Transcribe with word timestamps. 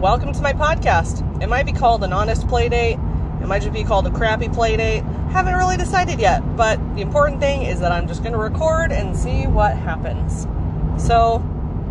welcome 0.00 0.32
to 0.32 0.40
my 0.40 0.52
podcast. 0.52 1.42
It 1.42 1.48
might 1.48 1.66
be 1.66 1.72
called 1.72 2.04
an 2.04 2.12
honest 2.12 2.46
play 2.46 2.68
date. 2.68 3.00
It 3.42 3.48
might 3.48 3.62
just 3.62 3.72
be 3.72 3.82
called 3.82 4.06
a 4.06 4.10
crappy 4.12 4.48
play 4.48 4.76
date. 4.76 5.02
Haven't 5.32 5.56
really 5.56 5.76
decided 5.76 6.20
yet, 6.20 6.40
but 6.56 6.78
the 6.94 7.00
important 7.00 7.40
thing 7.40 7.62
is 7.62 7.80
that 7.80 7.90
I'm 7.90 8.06
just 8.06 8.22
going 8.22 8.32
to 8.32 8.38
record 8.38 8.92
and 8.92 9.16
see 9.16 9.48
what 9.48 9.76
happens. 9.76 10.46
So, 11.04 11.42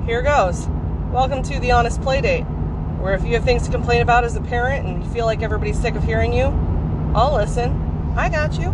here 0.05 0.21
goes. 0.21 0.67
Welcome 1.12 1.43
to 1.43 1.59
the 1.59 1.71
honest 1.71 2.01
play 2.01 2.21
date, 2.21 2.43
where 2.43 3.13
if 3.13 3.25
you 3.25 3.33
have 3.33 3.43
things 3.43 3.63
to 3.65 3.71
complain 3.71 4.01
about 4.01 4.23
as 4.23 4.37
a 4.37 4.41
parent 4.41 4.87
and 4.87 5.03
you 5.03 5.09
feel 5.09 5.25
like 5.25 5.41
everybody's 5.41 5.79
sick 5.79 5.95
of 5.95 6.03
hearing 6.05 6.31
you, 6.31 6.45
I'll 7.13 7.35
listen. 7.35 8.13
I 8.15 8.29
got 8.29 8.57
you. 8.57 8.73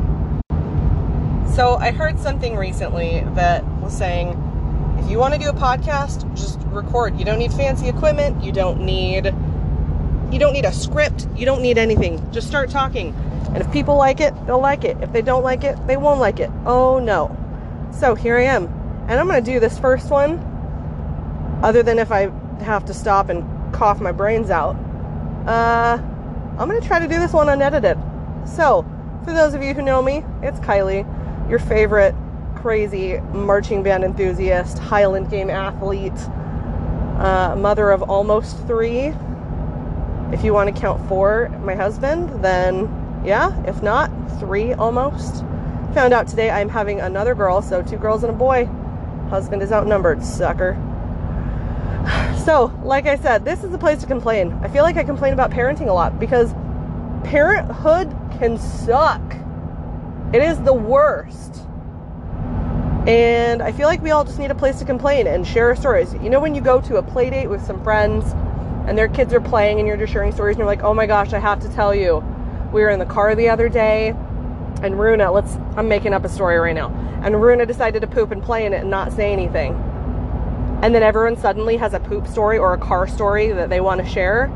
So, 1.56 1.78
I 1.78 1.90
heard 1.90 2.20
something 2.20 2.56
recently 2.56 3.22
that 3.34 3.66
was 3.82 3.98
saying 3.98 4.53
if 5.04 5.12
you 5.12 5.20
want 5.20 5.34
to 5.34 5.40
do 5.40 5.50
a 5.50 5.54
podcast, 5.54 6.34
just 6.36 6.60
record. 6.68 7.20
You 7.20 7.26
don't 7.26 7.40
need 7.40 7.52
fancy 7.52 7.90
equipment. 7.90 8.44
You 8.44 8.52
don't 8.52 8.82
need 8.82 9.26
you 10.32 10.40
don't 10.40 10.54
need 10.54 10.66
a 10.66 10.72
script. 10.72 11.28
You 11.36 11.46
don't 11.46 11.62
need 11.62 11.78
anything. 11.78 12.32
Just 12.32 12.48
start 12.48 12.70
talking. 12.70 13.14
And 13.50 13.58
if 13.58 13.72
people 13.72 13.98
like 13.98 14.20
it, 14.20 14.34
they'll 14.46 14.62
like 14.62 14.84
it. 14.84 14.98
If 15.02 15.12
they 15.12 15.22
don't 15.22 15.44
like 15.44 15.64
it, 15.64 15.78
they 15.86 15.98
won't 15.98 16.20
like 16.20 16.40
it. 16.40 16.50
Oh 16.66 17.00
no. 17.00 17.36
So 18.00 18.16
here 18.16 18.38
I 18.38 18.44
am. 18.44 18.66
And 19.08 19.20
I'm 19.20 19.28
going 19.28 19.44
to 19.44 19.52
do 19.52 19.60
this 19.60 19.78
first 19.78 20.10
one 20.10 20.40
other 21.62 21.84
than 21.84 22.00
if 22.00 22.12
I 22.12 22.32
have 22.64 22.86
to 22.86 22.94
stop 22.94 23.30
and 23.30 23.44
cough 23.74 24.00
my 24.00 24.12
brains 24.12 24.50
out. 24.50 24.76
Uh 25.46 26.02
I'm 26.58 26.70
going 26.70 26.80
to 26.80 26.88
try 26.88 27.00
to 27.00 27.08
do 27.08 27.20
this 27.20 27.34
one 27.34 27.50
unedited. 27.50 27.98
So, 28.46 28.86
for 29.26 29.34
those 29.34 29.56
of 29.56 29.64
you 29.64 29.74
who 29.74 29.82
know 29.82 30.04
me, 30.04 30.24
it's 30.44 30.60
Kylie, 30.60 31.04
your 31.50 31.58
favorite 31.58 32.14
crazy 32.64 33.20
marching 33.34 33.84
band 33.84 34.06
enthusiast, 34.06 34.80
Highland 34.80 35.30
game 35.30 35.50
athlete, 35.50 36.14
uh, 37.20 37.54
mother 37.58 37.92
of 37.92 38.04
almost 38.04 38.58
three. 38.66 39.14
If 40.32 40.46
you 40.46 40.54
want 40.54 40.74
to 40.74 40.82
count 40.82 41.06
four, 41.10 41.50
my 41.66 41.76
husband, 41.76 42.42
then 42.42 43.22
yeah. 43.26 43.62
If 43.66 43.84
not, 43.84 44.10
three 44.40 44.72
almost. 44.72 45.44
Found 45.94 46.14
out 46.14 46.26
today 46.26 46.50
I'm 46.50 46.70
having 46.70 47.02
another 47.02 47.36
girl, 47.36 47.62
so 47.62 47.82
two 47.82 47.98
girls 47.98 48.24
and 48.24 48.34
a 48.34 48.36
boy. 48.36 48.64
Husband 49.30 49.62
is 49.62 49.74
outnumbered, 49.74 50.24
sucker. 50.24 50.78
So, 52.44 52.78
like 52.84 53.08
I 53.08 53.16
said, 53.16 53.46
this 53.46 53.64
is 53.64 53.74
a 53.74 53.78
place 53.78 54.02
to 54.02 54.06
complain. 54.06 54.52
I 54.62 54.68
feel 54.68 54.84
like 54.84 54.98
I 54.98 55.06
complain 55.06 55.32
about 55.32 55.50
parenting 55.50 55.88
a 55.88 55.94
lot 55.94 56.20
because 56.20 56.54
parenthood 57.24 58.10
can 58.38 58.58
suck. 58.58 59.22
It 60.34 60.42
is 60.42 60.60
the 60.60 60.74
worst. 60.74 61.64
And 63.08 63.62
I 63.62 63.74
feel 63.74 63.88
like 63.88 64.02
we 64.02 64.12
all 64.12 64.24
just 64.24 64.40
need 64.40 64.50
a 64.50 64.56
place 64.56 64.80
to 64.80 64.86
complain 64.86 65.28
and 65.28 65.46
share 65.46 65.68
our 65.68 65.76
stories. 65.76 66.14
You 66.14 66.30
know, 66.30 66.40
when 66.40 66.56
you 66.56 66.62
go 66.62 66.80
to 66.82 66.96
a 66.98 67.04
play 67.04 67.30
date 67.30 67.48
with 67.48 67.62
some 67.66 67.84
friends 67.84 68.32
and 68.88 68.98
their 68.98 69.10
kids 69.10 69.34
are 69.34 69.42
playing 69.42 69.80
and 69.80 69.88
you're 69.88 69.98
just 69.98 70.14
sharing 70.14 70.32
stories 70.32 70.54
and 70.54 70.60
you're 70.60 70.68
like, 70.68 70.84
oh 70.84 70.94
my 70.94 71.06
gosh, 71.06 71.34
I 71.34 71.40
have 71.40 71.60
to 71.62 71.70
tell 71.70 71.94
you. 71.94 72.24
We 72.72 72.82
were 72.82 72.90
in 72.90 73.00
the 73.00 73.06
car 73.06 73.36
the 73.36 73.50
other 73.50 73.68
day 73.68 74.16
and 74.82 75.00
Runa, 75.00 75.32
let's, 75.32 75.56
I'm 75.76 75.90
making 75.90 76.14
up 76.14 76.24
a 76.24 76.30
story 76.30 76.58
right 76.58 76.76
now. 76.76 76.90
And 77.24 77.42
Runa 77.42 77.66
decided 77.66 78.02
to 78.02 78.08
poop 78.08 78.32
and 78.32 78.42
play 78.42 78.66
in 78.66 78.74
it 78.74 78.82
and 78.82 78.90
not 78.90 79.12
say 79.12 79.34
anything. 79.34 79.74
And 80.82 80.96
then 80.96 81.04
everyone 81.04 81.38
suddenly 81.38 81.78
has 81.78 81.94
a 81.94 82.00
poop 82.00 82.26
story 82.28 82.58
or 82.58 82.74
a 82.74 82.78
car 82.78 83.08
story 83.08 83.52
that 83.52 83.70
they 83.70 83.82
want 83.82 84.02
to 84.02 84.08
share. 84.08 84.50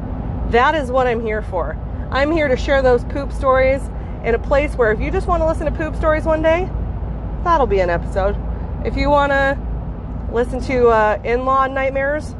That 0.49 0.73
is 0.73 0.89
what 0.89 1.05
I'm 1.05 1.21
here 1.21 1.41
for. 1.41 1.77
I'm 2.11 2.31
here 2.31 2.47
to 2.47 2.57
share 2.57 2.81
those 2.81 3.03
poop 3.05 3.31
stories 3.31 3.81
in 4.23 4.35
a 4.35 4.39
place 4.39 4.75
where 4.75 4.91
if 4.91 4.99
you 4.99 5.11
just 5.11 5.27
want 5.27 5.41
to 5.41 5.47
listen 5.47 5.65
to 5.65 5.71
poop 5.71 5.95
stories 5.95 6.23
one 6.23 6.41
day, 6.41 6.69
that'll 7.43 7.67
be 7.67 7.80
an 7.80 7.89
episode. 7.89 8.35
If 8.85 8.95
you 8.95 9.09
want 9.09 9.31
to 9.31 9.57
listen 10.31 10.61
to 10.61 10.88
uh, 10.88 11.19
in 11.23 11.45
law 11.45 11.67
nightmares, 11.67 12.35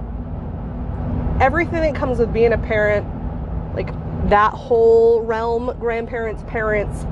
everything 1.40 1.82
that 1.82 1.96
comes 1.96 2.20
with 2.20 2.34
being 2.34 2.54
a 2.54 2.58
parent, 2.58 3.06
like 3.76 3.90
that 4.30 4.54
whole 4.54 5.22
realm 5.22 5.76
grandparents, 5.80 6.44
parents, 6.48 7.06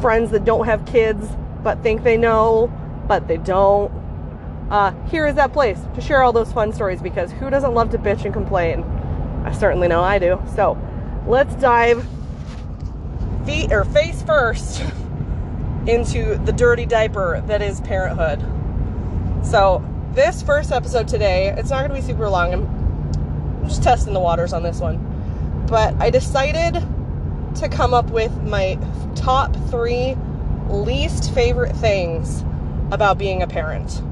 friends 0.00 0.30
that 0.32 0.44
don't 0.44 0.66
have 0.66 0.84
kids 0.86 1.28
but 1.64 1.82
think 1.82 2.04
they 2.04 2.16
know, 2.16 2.70
but 3.08 3.26
they 3.26 3.38
don't. 3.38 3.90
Uh, 4.70 4.92
here 5.06 5.26
is 5.26 5.34
that 5.34 5.52
place 5.52 5.80
to 5.94 6.00
share 6.00 6.22
all 6.22 6.32
those 6.32 6.52
fun 6.52 6.72
stories 6.72 7.02
because 7.02 7.32
who 7.32 7.50
doesn't 7.50 7.74
love 7.74 7.90
to 7.90 7.98
bitch 7.98 8.24
and 8.24 8.32
complain? 8.32 8.82
I 9.44 9.52
certainly 9.52 9.88
know 9.88 10.02
I 10.02 10.18
do. 10.18 10.40
So 10.54 10.78
let's 11.26 11.54
dive 11.56 12.06
feet 13.44 13.72
or 13.72 13.84
face 13.84 14.22
first 14.22 14.82
into 15.86 16.36
the 16.44 16.52
dirty 16.52 16.86
diaper 16.86 17.42
that 17.46 17.62
is 17.62 17.80
parenthood. 17.80 18.40
So, 19.44 19.84
this 20.12 20.42
first 20.42 20.72
episode 20.72 21.08
today, 21.08 21.48
it's 21.56 21.70
not 21.70 21.80
going 21.80 21.90
to 21.90 21.94
be 21.94 22.00
super 22.00 22.28
long. 22.28 22.52
I'm, 22.52 23.64
just 23.64 23.82
testing 23.82 24.12
the 24.12 24.20
waters 24.20 24.52
on 24.52 24.62
this 24.62 24.78
one. 24.78 24.98
But 25.68 25.94
I 25.98 26.10
decided 26.10 26.74
to 27.56 27.68
come 27.68 27.94
up 27.94 28.10
with 28.10 28.42
my 28.42 28.78
top 29.14 29.54
three 29.70 30.16
least 30.68 31.32
favorite 31.34 31.74
things 31.76 32.44
about 32.90 33.18
being 33.18 33.42
a 33.42 33.46
parent. 33.46 34.02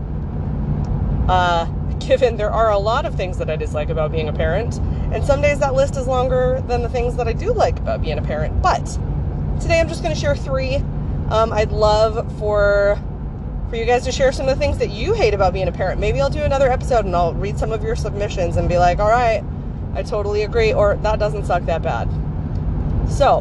Uh, 1.28 1.66
given 1.98 2.36
there 2.36 2.50
are 2.50 2.70
a 2.70 2.78
lot 2.78 3.04
of 3.04 3.14
things 3.14 3.38
that 3.38 3.48
I 3.48 3.56
dislike 3.56 3.88
about 3.88 4.10
being 4.10 4.28
a 4.28 4.32
parent, 4.32 4.78
and 5.12 5.24
some 5.24 5.40
days 5.40 5.60
that 5.60 5.74
list 5.74 5.96
is 5.96 6.06
longer 6.08 6.62
than 6.66 6.82
the 6.82 6.88
things 6.88 7.16
that 7.16 7.28
I 7.28 7.32
do 7.32 7.52
like 7.52 7.78
about 7.78 8.02
being 8.02 8.18
a 8.18 8.22
parent. 8.22 8.60
But 8.60 8.84
today 9.60 9.78
I'm 9.78 9.88
just 9.88 10.02
going 10.02 10.14
to 10.14 10.20
share 10.20 10.34
three. 10.34 10.82
Um, 11.32 11.50
I'd 11.50 11.72
love 11.72 12.38
for 12.38 13.00
for 13.70 13.76
you 13.76 13.86
guys 13.86 14.04
to 14.04 14.12
share 14.12 14.32
some 14.32 14.46
of 14.50 14.54
the 14.54 14.62
things 14.62 14.76
that 14.76 14.90
you 14.90 15.14
hate 15.14 15.32
about 15.32 15.54
being 15.54 15.66
a 15.66 15.72
parent. 15.72 15.98
Maybe 15.98 16.20
I'll 16.20 16.28
do 16.28 16.42
another 16.42 16.70
episode 16.70 17.06
and 17.06 17.16
I'll 17.16 17.32
read 17.32 17.58
some 17.58 17.72
of 17.72 17.82
your 17.82 17.96
submissions 17.96 18.58
and 18.58 18.68
be 18.68 18.76
like, 18.76 18.98
all 18.98 19.08
right, 19.08 19.42
I 19.94 20.02
totally 20.02 20.42
agree, 20.42 20.74
or 20.74 20.96
that 20.96 21.18
doesn't 21.18 21.46
suck 21.46 21.64
that 21.64 21.80
bad. 21.80 22.06
So, 23.08 23.40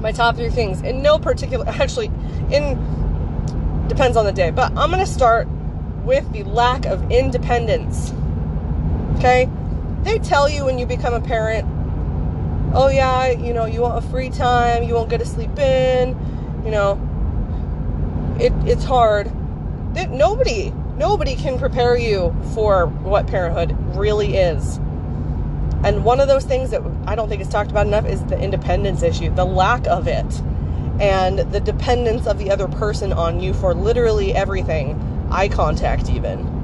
my 0.00 0.12
top 0.12 0.36
three 0.36 0.48
things 0.48 0.80
in 0.80 1.02
no 1.02 1.18
particular, 1.18 1.66
actually, 1.68 2.10
in 2.50 3.86
depends 3.86 4.16
on 4.16 4.24
the 4.24 4.32
day, 4.32 4.50
but 4.50 4.72
I'm 4.78 4.90
going 4.90 5.04
to 5.04 5.12
start 5.12 5.46
with 6.04 6.32
the 6.32 6.44
lack 6.44 6.86
of 6.86 7.12
independence. 7.12 8.14
Okay? 9.18 9.46
They 10.04 10.20
tell 10.20 10.48
you 10.48 10.64
when 10.64 10.78
you 10.78 10.86
become 10.86 11.12
a 11.12 11.20
parent, 11.20 11.68
oh 12.74 12.88
yeah, 12.88 13.28
you 13.32 13.52
know, 13.52 13.66
you 13.66 13.82
want 13.82 14.02
a 14.02 14.08
free 14.08 14.30
time, 14.30 14.84
you 14.84 14.94
won't 14.94 15.10
get 15.10 15.18
to 15.18 15.26
sleep 15.26 15.58
in, 15.58 16.16
you 16.64 16.70
know, 16.70 16.94
it, 18.40 18.52
it's 18.64 18.84
hard. 18.84 19.30
That 19.94 20.10
nobody, 20.10 20.70
nobody 20.96 21.36
can 21.36 21.58
prepare 21.58 21.96
you 21.96 22.34
for 22.54 22.86
what 22.86 23.26
parenthood 23.26 23.76
really 23.96 24.36
is. 24.36 24.78
And 25.82 26.04
one 26.04 26.20
of 26.20 26.28
those 26.28 26.44
things 26.44 26.70
that 26.70 26.82
I 27.06 27.14
don't 27.14 27.28
think 27.28 27.40
is 27.40 27.48
talked 27.48 27.70
about 27.70 27.86
enough 27.86 28.06
is 28.06 28.24
the 28.24 28.38
independence 28.38 29.02
issue, 29.02 29.34
the 29.34 29.44
lack 29.44 29.86
of 29.86 30.06
it, 30.06 30.40
and 31.00 31.38
the 31.52 31.60
dependence 31.60 32.26
of 32.26 32.38
the 32.38 32.50
other 32.50 32.68
person 32.68 33.12
on 33.12 33.40
you 33.40 33.54
for 33.54 33.74
literally 33.74 34.34
everything, 34.34 34.98
eye 35.30 35.48
contact, 35.48 36.10
even. 36.10 36.58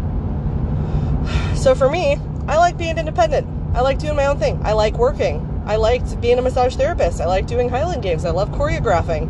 So 1.57 1.75
for 1.75 1.91
me, 1.91 2.17
I 2.47 2.59
like 2.59 2.77
being 2.77 2.97
independent. 2.97 3.49
I 3.75 3.81
like 3.81 3.99
doing 3.99 4.15
my 4.15 4.27
own 4.27 4.39
thing. 4.39 4.61
I 4.63 4.73
like 4.73 4.97
working. 4.99 5.65
I 5.67 5.77
liked 5.77 6.21
being 6.21 6.39
a 6.39 6.43
massage 6.43 6.77
therapist. 6.77 7.21
I 7.21 7.27
like 7.27 7.47
doing 7.47 7.69
Highland 7.69 8.03
games. 8.03 8.25
I 8.25 8.31
love 8.31 8.51
choreographing. 8.51 9.29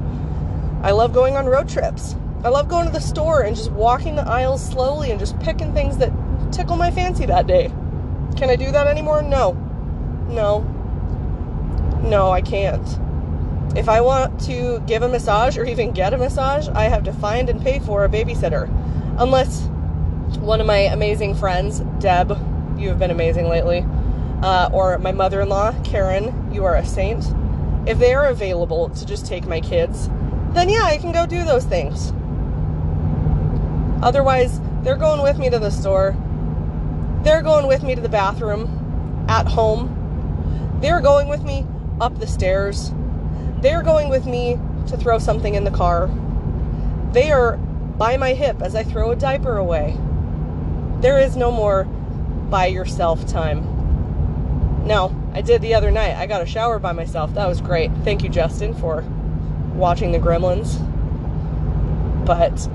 I 0.82 0.90
love 0.90 1.14
going 1.14 1.36
on 1.36 1.46
road 1.46 1.68
trips. 1.68 2.14
I 2.44 2.48
love 2.48 2.68
going 2.68 2.86
to 2.86 2.92
the 2.92 3.00
store 3.00 3.42
and 3.42 3.56
just 3.56 3.72
walking 3.72 4.14
the 4.14 4.26
aisles 4.26 4.64
slowly 4.64 5.10
and 5.10 5.18
just 5.18 5.38
picking 5.40 5.72
things 5.72 5.96
that 5.98 6.12
tickle 6.52 6.76
my 6.76 6.90
fancy 6.90 7.26
that 7.26 7.46
day. 7.46 7.72
Can 8.36 8.50
I 8.50 8.56
do 8.56 8.70
that 8.70 8.86
anymore? 8.86 9.22
No. 9.22 9.52
No. 10.28 10.60
No, 12.02 12.30
I 12.30 12.40
can't. 12.40 12.86
If 13.76 13.88
I 13.88 14.00
want 14.00 14.40
to 14.42 14.80
give 14.86 15.02
a 15.02 15.08
massage 15.08 15.58
or 15.58 15.64
even 15.64 15.92
get 15.92 16.14
a 16.14 16.18
massage, 16.18 16.68
I 16.68 16.84
have 16.84 17.04
to 17.04 17.12
find 17.12 17.48
and 17.48 17.60
pay 17.60 17.78
for 17.80 18.04
a 18.04 18.08
babysitter. 18.08 18.70
Unless 19.18 19.68
one 20.38 20.60
of 20.60 20.66
my 20.66 20.78
amazing 20.78 21.34
friends, 21.34 21.80
Deb, 21.98 22.30
you 22.78 22.88
have 22.88 22.98
been 22.98 23.10
amazing 23.10 23.48
lately, 23.48 23.84
uh, 24.42 24.70
or 24.72 24.98
my 24.98 25.12
mother 25.12 25.40
in 25.40 25.48
law, 25.48 25.72
Karen, 25.82 26.52
you 26.52 26.64
are 26.64 26.76
a 26.76 26.84
saint. 26.84 27.24
If 27.86 27.98
they 27.98 28.14
are 28.14 28.26
available 28.26 28.90
to 28.90 29.06
just 29.06 29.26
take 29.26 29.46
my 29.46 29.60
kids, 29.60 30.08
then 30.50 30.68
yeah, 30.68 30.84
I 30.84 30.98
can 30.98 31.12
go 31.12 31.26
do 31.26 31.44
those 31.44 31.64
things. 31.64 32.12
Otherwise, 34.06 34.60
they're 34.82 34.96
going 34.96 35.20
with 35.20 35.36
me 35.36 35.50
to 35.50 35.58
the 35.58 35.68
store. 35.68 36.16
They're 37.24 37.42
going 37.42 37.66
with 37.66 37.82
me 37.82 37.96
to 37.96 38.00
the 38.00 38.08
bathroom 38.08 39.26
at 39.28 39.48
home. 39.48 40.78
They're 40.80 41.00
going 41.00 41.26
with 41.26 41.42
me 41.42 41.66
up 42.00 42.16
the 42.20 42.26
stairs. 42.28 42.92
They're 43.62 43.82
going 43.82 44.08
with 44.08 44.24
me 44.24 44.60
to 44.86 44.96
throw 44.96 45.18
something 45.18 45.56
in 45.56 45.64
the 45.64 45.72
car. 45.72 46.08
They 47.10 47.32
are 47.32 47.56
by 47.56 48.16
my 48.16 48.32
hip 48.32 48.62
as 48.62 48.76
I 48.76 48.84
throw 48.84 49.10
a 49.10 49.16
diaper 49.16 49.56
away. 49.56 49.96
There 51.00 51.18
is 51.18 51.36
no 51.36 51.50
more 51.50 51.82
by 52.48 52.66
yourself 52.66 53.26
time. 53.26 54.86
Now, 54.86 55.12
I 55.34 55.40
did 55.40 55.62
the 55.62 55.74
other 55.74 55.90
night. 55.90 56.14
I 56.14 56.26
got 56.26 56.42
a 56.42 56.46
shower 56.46 56.78
by 56.78 56.92
myself. 56.92 57.34
That 57.34 57.48
was 57.48 57.60
great. 57.60 57.90
Thank 58.04 58.22
you, 58.22 58.28
Justin, 58.28 58.72
for 58.72 59.02
watching 59.74 60.12
the 60.12 60.20
gremlins. 60.20 60.78
But 62.24 62.68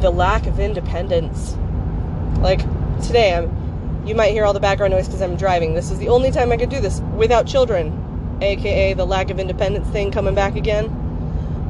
the 0.00 0.10
lack 0.10 0.46
of 0.46 0.60
independence. 0.60 1.56
Like 2.40 2.60
today 3.02 3.34
I'm 3.34 3.50
You 4.06 4.14
might 4.14 4.30
hear 4.30 4.44
all 4.44 4.52
the 4.52 4.60
background 4.60 4.92
noise 4.92 5.06
because 5.06 5.20
I'm 5.20 5.36
driving. 5.36 5.74
This 5.74 5.90
is 5.90 5.98
the 5.98 6.08
only 6.08 6.30
time 6.30 6.52
I 6.52 6.56
could 6.56 6.70
do 6.70 6.80
this 6.80 7.00
without 7.16 7.46
children, 7.46 8.38
aka 8.40 8.92
the 8.94 9.04
lack 9.04 9.30
of 9.30 9.40
independence 9.40 9.88
thing 9.88 10.12
coming 10.12 10.34
back 10.34 10.54
again. 10.54 10.86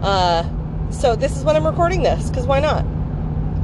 Uh, 0.03 0.45
so 0.91 1.17
this 1.17 1.37
is 1.37 1.45
when 1.45 1.57
I'm 1.57 1.67
recording 1.67 2.03
this 2.03 2.29
because 2.29 2.47
why 2.47 2.61
not? 2.61 2.85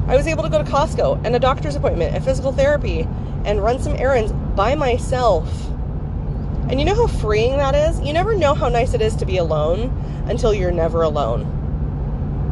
I 0.09 0.17
was 0.17 0.27
able 0.27 0.43
to 0.43 0.49
go 0.49 0.59
to 0.59 0.65
Costco 0.65 1.21
and 1.25 1.37
a 1.37 1.39
doctor's 1.39 1.77
appointment 1.77 2.15
and 2.15 2.25
physical 2.25 2.51
therapy 2.51 3.07
and 3.45 3.63
run 3.63 3.79
some 3.79 3.95
errands 3.97 4.33
by 4.57 4.75
myself. 4.75 5.49
And 6.69 6.81
you 6.81 6.87
know 6.87 6.95
how 6.95 7.07
freeing 7.09 7.59
that 7.59 7.75
is? 7.75 8.01
You 8.01 8.13
never 8.13 8.35
know 8.35 8.55
how 8.55 8.69
nice 8.69 8.95
it 8.95 9.03
is 9.03 9.15
to 9.17 9.27
be 9.27 9.37
alone 9.37 9.91
until 10.29 10.55
you're 10.55 10.73
never 10.73 11.03
alone. 11.03 11.62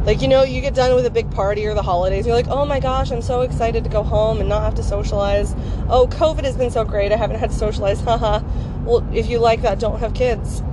Like, 0.05 0.23
you 0.23 0.27
know, 0.27 0.41
you 0.41 0.61
get 0.61 0.73
done 0.73 0.95
with 0.95 1.05
a 1.05 1.11
big 1.11 1.29
party 1.29 1.67
or 1.67 1.75
the 1.75 1.83
holidays, 1.83 2.25
you're 2.25 2.35
like, 2.35 2.47
oh 2.47 2.65
my 2.65 2.79
gosh, 2.79 3.11
I'm 3.11 3.21
so 3.21 3.41
excited 3.41 3.83
to 3.83 3.89
go 3.89 4.01
home 4.01 4.39
and 4.39 4.49
not 4.49 4.63
have 4.63 4.73
to 4.75 4.83
socialize. 4.83 5.53
Oh, 5.89 6.07
COVID 6.09 6.43
has 6.43 6.57
been 6.57 6.71
so 6.71 6.83
great, 6.83 7.11
I 7.11 7.17
haven't 7.17 7.39
had 7.39 7.51
to 7.51 7.55
socialize, 7.55 8.01
haha. 8.01 8.41
well, 8.83 9.07
if 9.13 9.29
you 9.29 9.37
like 9.37 9.61
that, 9.61 9.79
don't 9.79 9.99
have 9.99 10.15
kids. 10.15 10.63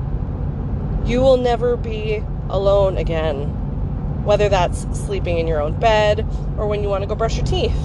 You 1.05 1.21
will 1.21 1.37
never 1.37 1.77
be 1.77 2.23
alone 2.49 2.97
again. 2.97 4.25
Whether 4.25 4.49
that's 4.49 4.83
sleeping 4.99 5.39
in 5.39 5.47
your 5.47 5.61
own 5.61 5.79
bed 5.79 6.27
or 6.57 6.67
when 6.67 6.83
you 6.83 6.89
want 6.89 7.03
to 7.03 7.07
go 7.07 7.15
brush 7.15 7.37
your 7.37 7.47
teeth. 7.47 7.79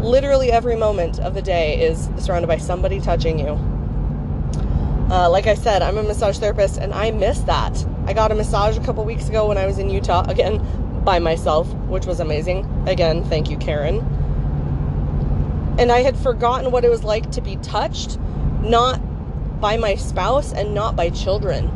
Literally 0.00 0.52
every 0.52 0.76
moment 0.76 1.18
of 1.18 1.34
the 1.34 1.42
day 1.42 1.80
is 1.80 2.08
surrounded 2.18 2.46
by 2.46 2.58
somebody 2.58 3.00
touching 3.00 3.38
you. 3.38 3.52
Uh, 5.10 5.28
like 5.30 5.46
I 5.46 5.54
said, 5.54 5.80
I'm 5.80 5.96
a 5.96 6.02
massage 6.02 6.38
therapist 6.38 6.78
and 6.78 6.92
I 6.92 7.10
miss 7.10 7.40
that. 7.40 7.72
I 8.08 8.14
got 8.14 8.32
a 8.32 8.34
massage 8.34 8.78
a 8.78 8.80
couple 8.80 9.04
weeks 9.04 9.28
ago 9.28 9.48
when 9.48 9.58
I 9.58 9.66
was 9.66 9.78
in 9.78 9.90
Utah, 9.90 10.24
again, 10.30 10.64
by 11.04 11.18
myself, 11.18 11.70
which 11.88 12.06
was 12.06 12.20
amazing. 12.20 12.64
Again, 12.86 13.22
thank 13.22 13.50
you, 13.50 13.58
Karen. 13.58 13.98
And 15.78 15.92
I 15.92 15.98
had 15.98 16.16
forgotten 16.16 16.70
what 16.70 16.86
it 16.86 16.88
was 16.88 17.04
like 17.04 17.30
to 17.32 17.42
be 17.42 17.56
touched, 17.56 18.18
not 18.62 18.98
by 19.60 19.76
my 19.76 19.94
spouse 19.94 20.54
and 20.54 20.72
not 20.72 20.96
by 20.96 21.10
children. 21.10 21.66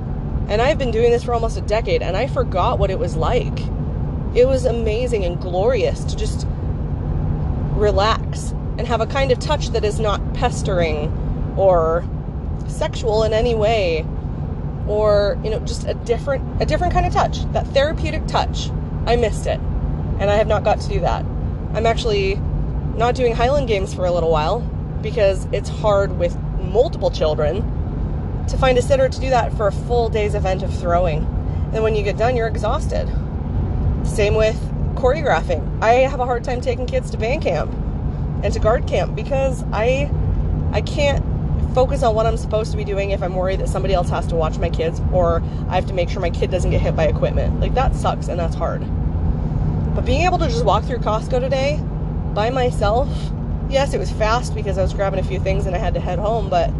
And 0.49 0.63
I've 0.63 0.79
been 0.79 0.91
doing 0.91 1.11
this 1.11 1.23
for 1.23 1.35
almost 1.35 1.59
a 1.59 1.61
decade 1.61 2.01
and 2.01 2.17
I 2.17 2.29
forgot 2.29 2.79
what 2.79 2.91
it 2.91 2.99
was 2.99 3.15
like. 3.15 3.61
It 4.35 4.49
was 4.49 4.65
amazing 4.65 5.27
and 5.27 5.39
glorious 5.39 6.03
to 6.05 6.17
just 6.17 6.47
relax 7.75 8.53
and 8.79 8.87
have 8.87 9.03
a 9.03 9.07
kind 9.07 9.33
of 9.33 9.39
touch 9.39 9.69
that 9.73 9.85
is 9.85 10.01
not 10.01 10.33
pestering 10.33 11.13
or 11.59 12.09
sexual 12.69 13.23
in 13.23 13.35
any 13.35 13.55
way 13.55 14.07
or 14.89 15.39
you 15.45 15.51
know 15.51 15.61
just 15.61 15.87
a 15.87 15.95
different 15.95 16.63
a 16.63 16.67
different 16.67 16.93
kind 16.93 17.07
of 17.07 17.13
touch 17.13 17.45
that 17.53 17.67
therapeutic 17.69 18.27
touch. 18.27 18.71
I 19.07 19.17
missed 19.17 19.47
it 19.47 19.61
and 20.23 20.31
i 20.31 20.37
have 20.37 20.47
not 20.47 20.63
got 20.63 20.81
to 20.81 20.89
do 20.89 21.01
that. 21.01 21.25
I'm 21.75 21.87
actually 21.87 22.37
not 22.97 23.15
doing 23.15 23.35
highland 23.35 23.69
games 23.69 23.93
for 23.95 24.05
a 24.05 24.13
little 24.13 24.31
while 24.31 24.61
because 25.03 25.47
it's 25.53 25.69
hard 25.69 26.19
with 26.19 26.39
multiple 26.61 27.11
children 27.11 28.47
to 28.49 28.57
find 28.57 28.79
a 28.79 28.83
sitter 28.83 29.09
to 29.09 29.21
do 29.21 29.31
that 29.31 29.53
for 29.57 29.67
a 29.67 29.73
full 29.73 30.09
day's 30.09 30.35
event 30.35 30.63
of 30.63 30.73
throwing. 30.79 31.25
And 31.73 31.83
when 31.83 31.97
you 31.97 32.03
get 32.03 32.17
done 32.17 32.37
you're 32.37 32.49
exhausted. 32.49 33.09
Same 34.05 34.35
with 34.35 34.57
choreographing. 34.95 35.83
I 35.83 35.95
have 35.95 36.21
a 36.21 36.27
hard 36.27 36.45
time 36.45 36.61
taking 36.61 36.87
kids 36.87 37.11
to 37.11 37.17
band 37.17 37.43
camp 37.43 37.73
and 38.45 38.53
to 38.53 38.61
guard 38.61 38.87
camp 38.87 39.15
because 39.15 39.65
i 39.73 40.11
i 40.73 40.81
can't 40.81 41.25
focus 41.75 42.03
on 42.03 42.15
what 42.15 42.27
I'm 42.27 42.37
supposed 42.37 42.71
to 42.73 42.77
be 42.77 42.85
doing 42.85 43.11
if 43.11 43.23
I'm 43.23 43.35
worried 43.35 43.61
that 43.61 43.69
somebody 43.69 43.95
else 43.95 44.09
has 44.11 44.27
to 44.29 44.37
watch 44.37 44.59
my 44.59 44.71
kids 44.71 45.01
or 45.13 45.43
I 45.69 45.75
have 45.75 45.87
to 45.87 45.95
make 45.95 46.09
sure 46.09 46.21
my 46.21 46.31
kid 46.31 46.51
doesn't 46.51 46.71
get 46.71 46.81
hit 46.81 46.95
by 46.95 47.05
equipment. 47.05 47.61
Like 47.61 47.75
that 47.75 47.95
sucks 47.95 48.29
and 48.29 48.39
that's 48.39 48.55
hard. 48.55 48.83
But 49.95 50.05
being 50.05 50.23
able 50.23 50.39
to 50.39 50.47
just 50.47 50.65
walk 50.65 50.85
through 50.85 50.99
Costco 50.99 51.41
today 51.41 51.81
by 52.35 52.51
myself, 52.51 53.09
yes, 53.69 53.95
it 53.95 53.99
was 53.99 54.11
fast 54.11 54.55
because 54.55 54.79
I 54.79 54.83
was 54.83 54.93
grabbing 54.93 55.21
a 55.21 55.25
few 55.25 55.41
things 55.41 55.67
and 55.67 55.75
I 55.75 55.79
had 55.79 55.95
to 55.95 56.01
head 56.01 56.19
home, 56.19 56.49
but 56.49 56.71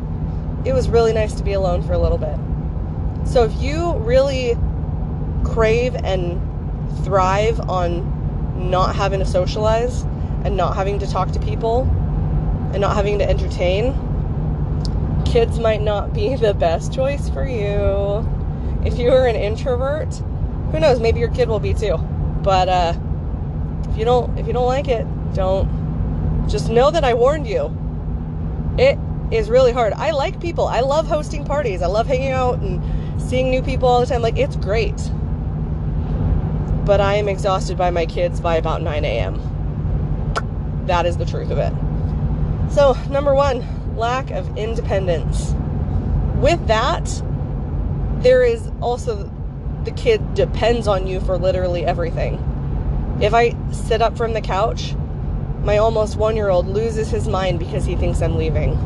it 0.67 0.73
was 0.73 0.89
really 0.89 1.13
nice 1.13 1.35
to 1.35 1.43
be 1.43 1.53
alone 1.53 1.83
for 1.83 1.93
a 1.93 1.99
little 1.99 2.19
bit. 2.19 2.37
So 3.29 3.45
if 3.45 3.61
you 3.61 3.95
really 3.99 4.57
crave 5.45 5.95
and 5.95 6.41
thrive 7.05 7.61
on 7.69 8.71
not 8.71 8.95
having 8.95 9.19
to 9.19 9.27
socialize 9.27 10.03
and 10.45 10.57
not 10.57 10.77
having 10.77 10.99
to 10.99 11.07
talk 11.07 11.33
to 11.33 11.41
people 11.41 11.83
and 12.73 12.81
not 12.81 12.95
having 12.95 13.19
to 13.19 13.29
entertain, 13.29 13.93
kids 15.33 15.59
might 15.59 15.81
not 15.81 16.13
be 16.13 16.37
the 16.37 16.53
best 16.53 16.93
choice 16.93 17.31
for 17.31 17.49
you. 17.49 18.29
If 18.85 18.99
you 18.99 19.11
are 19.11 19.27
an 19.27 19.35
introvert, 19.35 20.15
who 20.71 20.79
knows, 20.79 21.01
maybe 21.01 21.21
your 21.21 21.31
kid 21.31 21.49
will 21.49 21.59
be 21.59 21.73
too. 21.73 21.97
But 22.43 22.69
uh, 22.69 22.93
if 23.89 23.97
you 23.97 24.05
don't 24.05 24.39
if 24.39 24.47
you 24.47 24.53
don't 24.53 24.67
like 24.67 24.89
it, 24.89 25.07
don't 25.33 26.47
just 26.51 26.69
know 26.69 26.91
that 26.91 27.03
I 27.03 27.15
warned 27.15 27.47
you. 27.47 27.75
It 28.77 28.99
is 29.31 29.49
really 29.49 29.73
hard. 29.73 29.95
I 29.95 30.11
like 30.11 30.39
people. 30.39 30.67
I 30.67 30.81
love 30.81 31.07
hosting 31.07 31.47
parties. 31.47 31.81
I 31.81 31.87
love 31.87 32.07
hanging 32.07 32.33
out 32.33 32.59
and 32.59 32.83
seeing 33.23 33.49
new 33.51 33.63
people 33.63 33.89
all 33.89 34.01
the 34.01 34.07
time. 34.07 34.21
Like 34.21 34.37
it's 34.37 34.57
great. 34.57 35.01
But 36.85 37.01
I 37.01 37.15
am 37.15 37.29
exhausted 37.29 37.79
by 37.79 37.89
my 37.91 38.05
kids 38.05 38.39
by 38.39 38.57
about 38.57 38.83
9 38.83 39.05
a.m. 39.07 40.83
That 40.87 41.07
is 41.07 41.17
the 41.17 41.25
truth 41.25 41.51
of 41.51 41.57
it. 41.57 41.73
So, 42.71 42.95
number 43.09 43.35
one, 43.35 43.65
lack 43.97 44.31
of 44.31 44.57
independence. 44.57 45.55
With 46.37 46.67
that, 46.67 47.23
there 48.23 48.43
is 48.43 48.71
also 48.81 49.31
the 49.85 49.91
kid 49.91 50.35
depends 50.35 50.87
on 50.87 51.07
you 51.07 51.21
for 51.21 51.37
literally 51.39 51.85
everything. 51.85 52.39
If 53.21 53.35
I 53.35 53.57
sit 53.73 54.01
up 54.01 54.17
from 54.17 54.33
the 54.33 54.41
couch, 54.41 54.95
my 55.63 55.79
almost 55.79 56.17
one 56.17 56.37
year 56.37 56.49
old 56.49 56.67
loses 56.67 57.11
his 57.11 57.29
mind 57.29 57.59
because 57.59 57.85
he 57.85 57.97
thinks 57.97 58.23
I'm 58.23 58.37
leaving. 58.37 58.79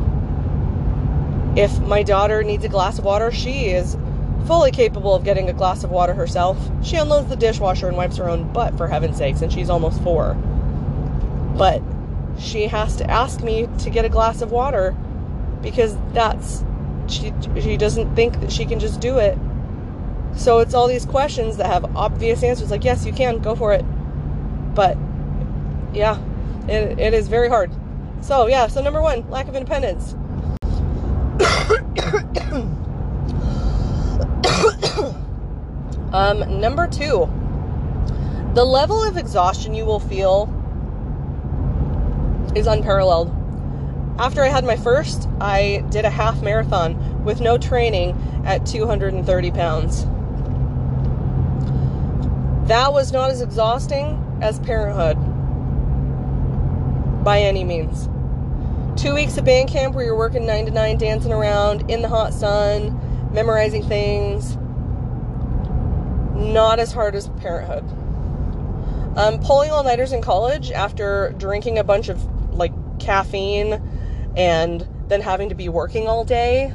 If 1.55 1.79
my 1.79 2.03
daughter 2.03 2.43
needs 2.43 2.63
a 2.65 2.69
glass 2.69 2.99
of 2.99 3.05
water, 3.05 3.31
she 3.31 3.67
is 3.67 3.97
fully 4.45 4.71
capable 4.71 5.13
of 5.13 5.23
getting 5.23 5.49
a 5.49 5.53
glass 5.53 5.83
of 5.83 5.89
water 5.89 6.13
herself. 6.13 6.57
She 6.83 6.95
unloads 6.95 7.29
the 7.29 7.35
dishwasher 7.35 7.87
and 7.87 7.97
wipes 7.97 8.17
her 8.17 8.29
own 8.29 8.51
butt, 8.53 8.77
for 8.77 8.87
heaven's 8.87 9.17
sakes, 9.17 9.41
and 9.41 9.51
she's 9.51 9.69
almost 9.69 10.01
four. 10.03 10.35
But 11.57 11.81
she 12.39 12.67
has 12.67 12.95
to 12.97 13.09
ask 13.09 13.41
me 13.41 13.67
to 13.79 13.89
get 13.89 14.05
a 14.05 14.09
glass 14.09 14.41
of 14.41 14.51
water 14.51 14.95
because 15.61 15.97
that's 16.13 16.63
she 17.07 17.33
she 17.59 17.77
doesn't 17.77 18.15
think 18.15 18.39
that 18.41 18.51
she 18.51 18.65
can 18.65 18.79
just 18.79 18.99
do 18.99 19.17
it. 19.17 19.37
So 20.35 20.59
it's 20.59 20.73
all 20.73 20.87
these 20.87 21.05
questions 21.05 21.57
that 21.57 21.67
have 21.67 21.95
obvious 21.95 22.43
answers 22.43 22.69
like 22.69 22.83
yes, 22.83 23.05
you 23.05 23.13
can 23.13 23.39
go 23.39 23.55
for 23.55 23.73
it. 23.73 23.83
But 24.75 24.97
yeah, 25.93 26.21
it, 26.67 26.99
it 26.99 27.13
is 27.13 27.27
very 27.27 27.49
hard. 27.49 27.71
So 28.21 28.47
yeah, 28.47 28.67
so 28.67 28.81
number 28.81 29.01
1, 29.01 29.29
lack 29.29 29.47
of 29.47 29.55
independence. 29.55 30.13
um 36.13 36.59
number 36.59 36.87
2, 36.87 37.29
the 38.53 38.65
level 38.65 39.03
of 39.03 39.17
exhaustion 39.17 39.73
you 39.73 39.85
will 39.85 39.99
feel 39.99 40.47
is 42.55 42.67
unparalleled. 42.67 43.33
After 44.19 44.43
I 44.43 44.47
had 44.47 44.63
my 44.63 44.75
first, 44.75 45.29
I 45.39 45.83
did 45.89 46.05
a 46.05 46.09
half 46.09 46.41
marathon 46.41 47.23
with 47.23 47.39
no 47.39 47.57
training 47.57 48.17
at 48.45 48.65
230 48.65 49.51
pounds. 49.51 50.05
That 52.67 52.91
was 52.93 53.11
not 53.11 53.29
as 53.29 53.41
exhausting 53.41 54.39
as 54.41 54.59
parenthood 54.59 55.17
by 57.23 57.41
any 57.41 57.63
means. 57.63 58.09
Two 58.99 59.13
weeks 59.13 59.37
of 59.37 59.45
band 59.45 59.69
camp 59.69 59.93
where 59.93 60.03
you're 60.03 60.17
working 60.17 60.45
nine 60.45 60.65
to 60.65 60.71
nine, 60.71 60.97
dancing 60.97 61.31
around 61.31 61.89
in 61.89 62.01
the 62.01 62.09
hot 62.09 62.33
sun, 62.33 62.99
memorizing 63.31 63.83
things. 63.83 64.57
Not 66.35 66.79
as 66.79 66.91
hard 66.91 67.13
as 67.13 67.27
parenthood. 67.29 67.83
Um, 69.17 69.39
pulling 69.39 69.71
all 69.71 69.83
nighters 69.83 70.11
in 70.11 70.21
college 70.21 70.71
after 70.71 71.35
drinking 71.37 71.77
a 71.77 71.83
bunch 71.83 72.09
of 72.09 72.27
caffeine 72.99 73.81
and 74.35 74.87
then 75.07 75.21
having 75.21 75.49
to 75.49 75.55
be 75.55 75.69
working 75.69 76.07
all 76.07 76.23
day 76.23 76.73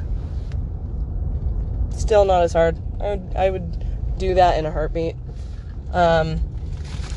still 1.91 2.25
not 2.25 2.43
as 2.43 2.53
hard. 2.53 2.77
I 2.99 3.11
would, 3.11 3.35
I 3.35 3.49
would 3.49 4.17
do 4.17 4.33
that 4.35 4.57
in 4.57 4.65
a 4.65 4.71
heartbeat. 4.71 5.15
Um, 5.91 6.41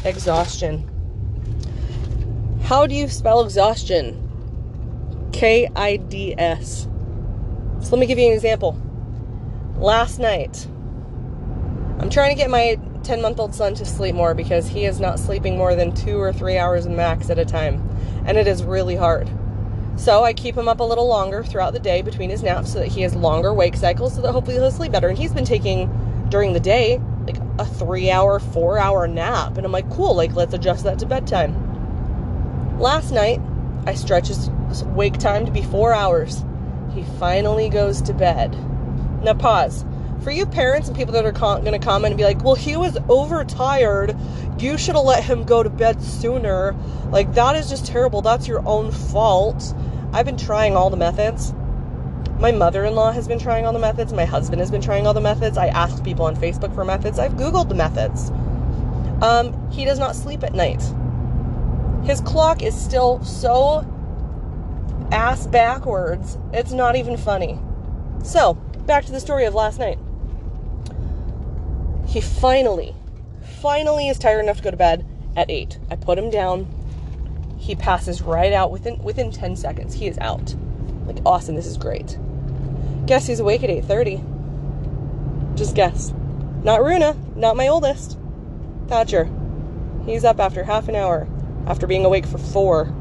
exhaustion. 0.05 0.89
How 2.63 2.87
do 2.87 2.95
you 2.95 3.09
spell 3.09 3.43
exhaustion? 3.43 4.23
K-i-d-s 5.33 6.89
so 7.87 7.91
let 7.91 8.01
me 8.01 8.07
give 8.07 8.19
you 8.19 8.27
an 8.27 8.33
example. 8.33 8.77
Last 9.79 10.19
night 10.19 10.67
i'm 11.99 12.11
trying 12.11 12.35
to 12.35 12.37
get 12.37 12.51
my 12.51 12.79
10 13.05 13.23
month 13.23 13.39
old 13.39 13.55
son 13.55 13.75
to 13.75 13.85
sleep 13.85 14.15
more 14.15 14.35
because 14.35 14.67
he 14.67 14.85
is 14.85 15.01
not 15.01 15.19
sleeping 15.19 15.57
more 15.57 15.75
than 15.75 15.95
two 15.95 16.19
or 16.19 16.33
three 16.33 16.59
hours 16.59 16.87
max 16.87 17.31
at 17.31 17.39
a 17.39 17.45
time 17.45 17.83
and 18.27 18.37
it 18.37 18.47
is 18.47 18.63
really 18.63 18.97
hard. 18.97 19.31
So 19.97 20.25
I 20.25 20.35
keep 20.35 20.57
him 20.57 20.69
up 20.69 20.81
a 20.81 20.85
little 20.85 21.07
longer 21.07 21.43
throughout 21.43 21.73
the 21.73 21.81
day 21.81 22.03
between 22.03 22.29
his 22.29 22.43
naps 22.43 22.73
so 22.73 22.81
that 22.81 22.89
he 22.89 23.01
has 23.01 23.15
longer 23.15 23.55
wake 23.55 23.77
cycles 23.77 24.15
so 24.15 24.21
that 24.21 24.33
hopefully 24.33 24.57
he'll 24.57 24.71
sleep 24.71 24.93
better. 24.93 25.09
And 25.09 25.17
he's 25.17 25.33
been 25.33 25.47
taking 25.47 25.91
during 26.29 26.53
the 26.53 26.61
day 26.61 27.01
like 27.27 27.39
a 27.59 27.65
three 27.65 28.11
hour, 28.11 28.39
four 28.39 28.79
hour 28.79 29.09
nap. 29.09 29.57
And 29.57 29.65
I'm 29.65 29.73
like, 29.73 29.89
cool, 29.91 30.15
like 30.15 30.35
let's 30.35 30.53
adjust 30.53 30.85
that 30.85 30.99
to 30.99 31.07
bedtime. 31.07 32.79
Last 32.79 33.11
night, 33.11 33.41
I 33.87 33.95
stretch 33.95 34.29
his 34.29 34.51
wake 34.85 35.19
time 35.19 35.47
to 35.47 35.53
be 35.53 35.63
four 35.63 35.95
hours. 35.95 36.45
He 36.93 37.05
finally 37.19 37.69
goes 37.69 38.03
to 38.03 38.13
bed. 38.13 38.53
Now, 39.23 39.35
pause. 39.35 39.85
For 40.23 40.31
you 40.31 40.47
parents 40.47 40.89
and 40.89 40.97
people 40.97 41.13
that 41.15 41.25
are 41.25 41.33
con- 41.33 41.63
going 41.65 41.79
to 41.79 41.85
comment 41.85 42.13
and 42.13 42.19
be 42.19 42.25
like, 42.25 42.43
well, 42.43 42.55
he 42.55 42.77
was 42.77 42.99
overtired. 43.09 44.17
You 44.59 44.77
should 44.77 44.97
have 44.97 45.05
let 45.05 45.23
him 45.23 45.45
go 45.45 45.63
to 45.63 45.71
bed 45.71 46.03
sooner. 46.03 46.75
Like, 47.11 47.35
that 47.35 47.57
is 47.57 47.69
just 47.69 47.87
terrible. 47.87 48.23
That's 48.23 48.49
your 48.49 48.67
own 48.67 48.91
fault. 48.91 49.75
I've 50.13 50.27
been 50.27 50.37
trying 50.37 50.77
all 50.77 50.91
the 50.91 50.97
methods. 50.97 51.53
My 52.39 52.53
mother 52.53 52.85
in 52.85 52.95
law 52.95 53.13
has 53.13 53.29
been 53.29 53.39
trying 53.39 53.67
all 53.67 53.73
the 53.73 53.79
methods. 53.79 54.13
My 54.13 54.25
husband 54.25 54.61
has 54.61 54.71
been 54.71 54.83
trying 54.83 55.07
all 55.07 55.15
the 55.15 55.21
methods. 55.21 55.57
I 55.57 55.69
asked 55.69 56.05
people 56.05 56.25
on 56.27 56.37
Facebook 56.37 56.75
for 56.75 56.85
methods. 56.85 57.19
I've 57.19 57.33
Googled 57.33 57.69
the 57.69 57.75
methods. 57.75 58.31
Um, 59.23 59.71
he 59.71 59.85
does 59.85 59.99
not 59.99 60.17
sleep 60.17 60.43
at 60.43 60.55
night. 60.55 60.83
His 62.05 62.21
clock 62.21 62.63
is 62.63 62.75
still 62.75 63.23
so 63.25 63.85
ass 65.13 65.47
backwards, 65.47 66.39
it's 66.53 66.73
not 66.73 66.97
even 66.97 67.17
funny. 67.17 67.59
So, 68.23 68.55
back 68.87 69.05
to 69.07 69.13
the 69.13 69.21
story 69.21 69.45
of 69.45 69.55
last 69.55 69.79
night. 69.79 69.99
He 72.07 72.21
finally, 72.21 72.95
finally 73.61 74.09
is 74.09 74.19
tired 74.19 74.41
enough 74.41 74.59
to 74.59 74.63
go 74.63 74.71
to 74.71 74.77
bed 74.77 75.05
at 75.37 75.51
8. 75.51 75.79
I 75.91 75.97
put 75.97 76.19
him 76.19 76.31
down. 76.31 76.67
He 77.59 77.75
passes 77.75 78.23
right 78.23 78.53
out 78.53 78.71
within 78.71 79.03
within 79.03 79.31
10 79.33 79.57
seconds. 79.57 79.95
He 79.95 80.07
is 80.07 80.19
out. 80.19 80.55
Like 81.07 81.19
awesome, 81.27 81.57
this 81.57 81.67
is 81.67 81.77
great. 81.77 82.17
Guess 83.07 83.27
he's 83.27 83.41
awake 83.41 83.63
at 83.63 83.71
8:30? 83.71 85.57
Just 85.57 85.75
guess. 85.75 86.13
Not 86.63 86.83
Runa, 86.83 87.17
not 87.35 87.57
my 87.57 87.69
oldest. 87.69 88.19
Thatcher. 88.89 89.29
He's 90.05 90.25
up 90.25 90.41
after 90.41 90.65
half 90.65 90.89
an 90.89 90.95
hour 90.95 91.27
after 91.67 91.87
being 91.87 92.05
awake 92.05 92.27
for 92.27 92.39
4. 92.39 92.93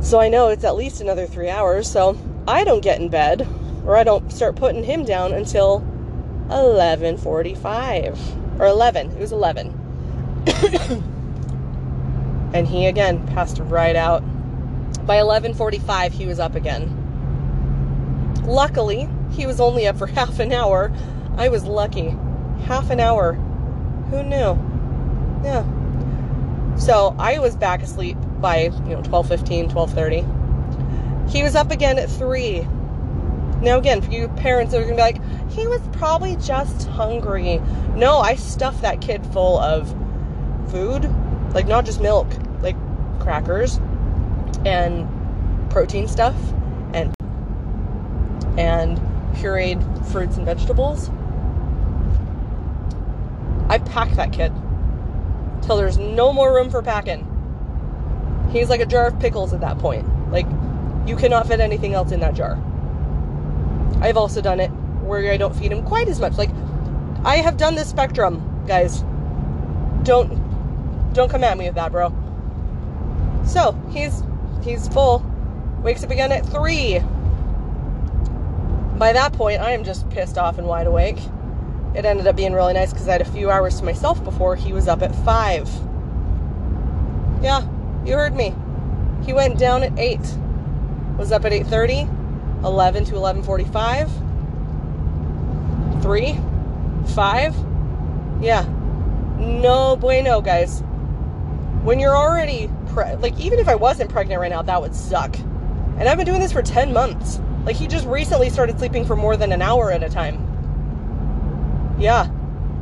So 0.00 0.18
I 0.18 0.28
know 0.28 0.48
it's 0.48 0.64
at 0.64 0.76
least 0.76 1.00
another 1.00 1.26
3 1.26 1.48
hours, 1.48 1.88
so 1.88 2.16
I 2.48 2.64
don't 2.64 2.80
get 2.80 3.00
in 3.00 3.08
bed 3.08 3.46
or 3.86 3.96
I 3.96 4.04
don't 4.04 4.32
start 4.32 4.56
putting 4.56 4.84
him 4.84 5.04
down 5.04 5.32
until 5.32 5.84
11:45 6.48 8.60
or 8.60 8.66
11. 8.66 9.10
It 9.10 9.18
was 9.18 9.32
11. 9.32 9.78
and 12.54 12.66
he 12.66 12.86
again 12.86 13.26
passed 13.28 13.58
right 13.60 13.96
out. 13.96 14.22
By 15.06 15.16
11:45 15.16 16.12
he 16.12 16.26
was 16.26 16.38
up 16.38 16.54
again. 16.54 16.98
Luckily, 18.44 19.08
he 19.30 19.46
was 19.46 19.58
only 19.60 19.86
up 19.86 19.96
for 19.96 20.06
half 20.08 20.38
an 20.40 20.52
hour. 20.52 20.92
I 21.36 21.48
was 21.48 21.64
lucky. 21.64 22.14
Half 22.64 22.90
an 22.90 23.00
hour. 23.00 23.34
Who 24.10 24.22
knew? 24.22 24.58
Yeah. 25.44 25.64
So, 26.76 27.14
I 27.18 27.38
was 27.38 27.56
back 27.56 27.82
asleep 27.82 28.16
by, 28.40 28.70
you 28.86 28.94
know, 28.94 29.02
12:15, 29.02 29.70
12:30. 29.70 31.30
He 31.30 31.42
was 31.42 31.54
up 31.54 31.70
again 31.70 31.98
at 31.98 32.10
3. 32.10 32.66
Now 33.62 33.78
again, 33.78 34.02
for 34.02 34.10
you 34.10 34.26
parents 34.28 34.72
that 34.72 34.78
are 34.78 34.84
going 34.84 34.96
to 34.96 35.02
be 35.02 35.02
like, 35.02 35.50
"He 35.52 35.66
was 35.68 35.80
probably 35.92 36.34
just 36.36 36.88
hungry." 36.88 37.62
No, 37.94 38.18
I 38.18 38.34
stuffed 38.34 38.82
that 38.82 39.00
kid 39.00 39.24
full 39.26 39.58
of 39.60 39.88
food, 40.68 41.08
like 41.54 41.68
not 41.68 41.84
just 41.84 42.00
milk, 42.00 42.26
like 42.60 42.76
crackers 43.20 43.80
and 44.64 45.08
protein 45.70 46.08
stuff 46.08 46.34
and 46.92 47.14
and 48.58 48.98
pureed 49.34 49.80
fruits 50.08 50.36
and 50.36 50.44
vegetables. 50.44 51.08
I 53.68 53.78
packed 53.78 54.16
that 54.16 54.32
kid 54.32 54.52
till 55.62 55.76
there's 55.76 55.98
no 55.98 56.32
more 56.32 56.52
room 56.52 56.68
for 56.68 56.82
packing. 56.82 57.28
He's 58.50 58.68
like 58.68 58.80
a 58.80 58.86
jar 58.86 59.06
of 59.06 59.20
pickles 59.20 59.52
at 59.52 59.60
that 59.60 59.78
point. 59.78 60.06
Like 60.32 60.46
you 61.06 61.14
cannot 61.16 61.46
fit 61.46 61.60
anything 61.60 61.94
else 61.94 62.10
in 62.10 62.20
that 62.20 62.34
jar. 62.34 62.58
I've 64.02 64.16
also 64.16 64.40
done 64.40 64.58
it 64.58 64.68
where 65.02 65.32
I 65.32 65.36
don't 65.36 65.54
feed 65.54 65.70
him 65.70 65.84
quite 65.84 66.08
as 66.08 66.18
much. 66.18 66.36
Like 66.36 66.50
I 67.24 67.36
have 67.36 67.56
done 67.56 67.76
this 67.76 67.88
spectrum, 67.88 68.64
guys. 68.66 69.02
Don't 70.02 70.42
don't 71.14 71.30
come 71.30 71.44
at 71.44 71.56
me 71.56 71.66
with 71.66 71.76
that, 71.76 71.92
bro. 71.92 72.12
So 73.46 73.80
he's 73.90 74.22
he's 74.62 74.88
full. 74.88 75.24
Wakes 75.82 76.02
up 76.02 76.10
again 76.10 76.32
at 76.32 76.44
three. 76.46 76.98
By 78.98 79.12
that 79.12 79.32
point, 79.32 79.60
I 79.60 79.70
am 79.70 79.84
just 79.84 80.08
pissed 80.10 80.36
off 80.36 80.58
and 80.58 80.66
wide 80.66 80.86
awake. 80.86 81.18
It 81.94 82.04
ended 82.04 82.26
up 82.26 82.36
being 82.36 82.52
really 82.52 82.72
nice 82.72 82.92
because 82.92 83.08
I 83.08 83.12
had 83.12 83.20
a 83.20 83.24
few 83.24 83.50
hours 83.50 83.78
to 83.78 83.84
myself 83.84 84.22
before 84.24 84.56
he 84.56 84.72
was 84.72 84.88
up 84.88 85.02
at 85.02 85.14
five. 85.24 85.68
Yeah, 87.42 87.66
you 88.04 88.14
heard 88.14 88.34
me. 88.34 88.54
He 89.24 89.32
went 89.32 89.58
down 89.58 89.82
at 89.84 89.96
eight. 89.98 90.20
Was 91.18 91.30
up 91.30 91.44
at 91.44 91.52
8:30, 91.52 92.08
11 92.64 93.04
to 93.06 93.14
11:45, 93.14 94.10
three, 96.02 96.38
five. 97.14 97.54
Yeah, 98.40 98.64
no 99.38 99.96
bueno, 99.96 100.40
guys. 100.40 100.82
When 101.82 101.98
you're 101.98 102.16
already 102.16 102.70
pre- 102.88 103.14
like, 103.16 103.38
even 103.38 103.58
if 103.58 103.68
I 103.68 103.74
wasn't 103.74 104.10
pregnant 104.10 104.40
right 104.40 104.50
now, 104.50 104.62
that 104.62 104.80
would 104.80 104.94
suck. 104.94 105.36
And 105.98 106.08
I've 106.08 106.16
been 106.16 106.26
doing 106.26 106.40
this 106.40 106.52
for 106.52 106.62
10 106.62 106.92
months. 106.92 107.40
Like, 107.64 107.76
he 107.76 107.86
just 107.86 108.06
recently 108.06 108.50
started 108.50 108.78
sleeping 108.78 109.04
for 109.04 109.16
more 109.16 109.36
than 109.36 109.52
an 109.52 109.62
hour 109.62 109.90
at 109.90 110.02
a 110.02 110.08
time. 110.08 110.48
Yeah. 111.98 112.28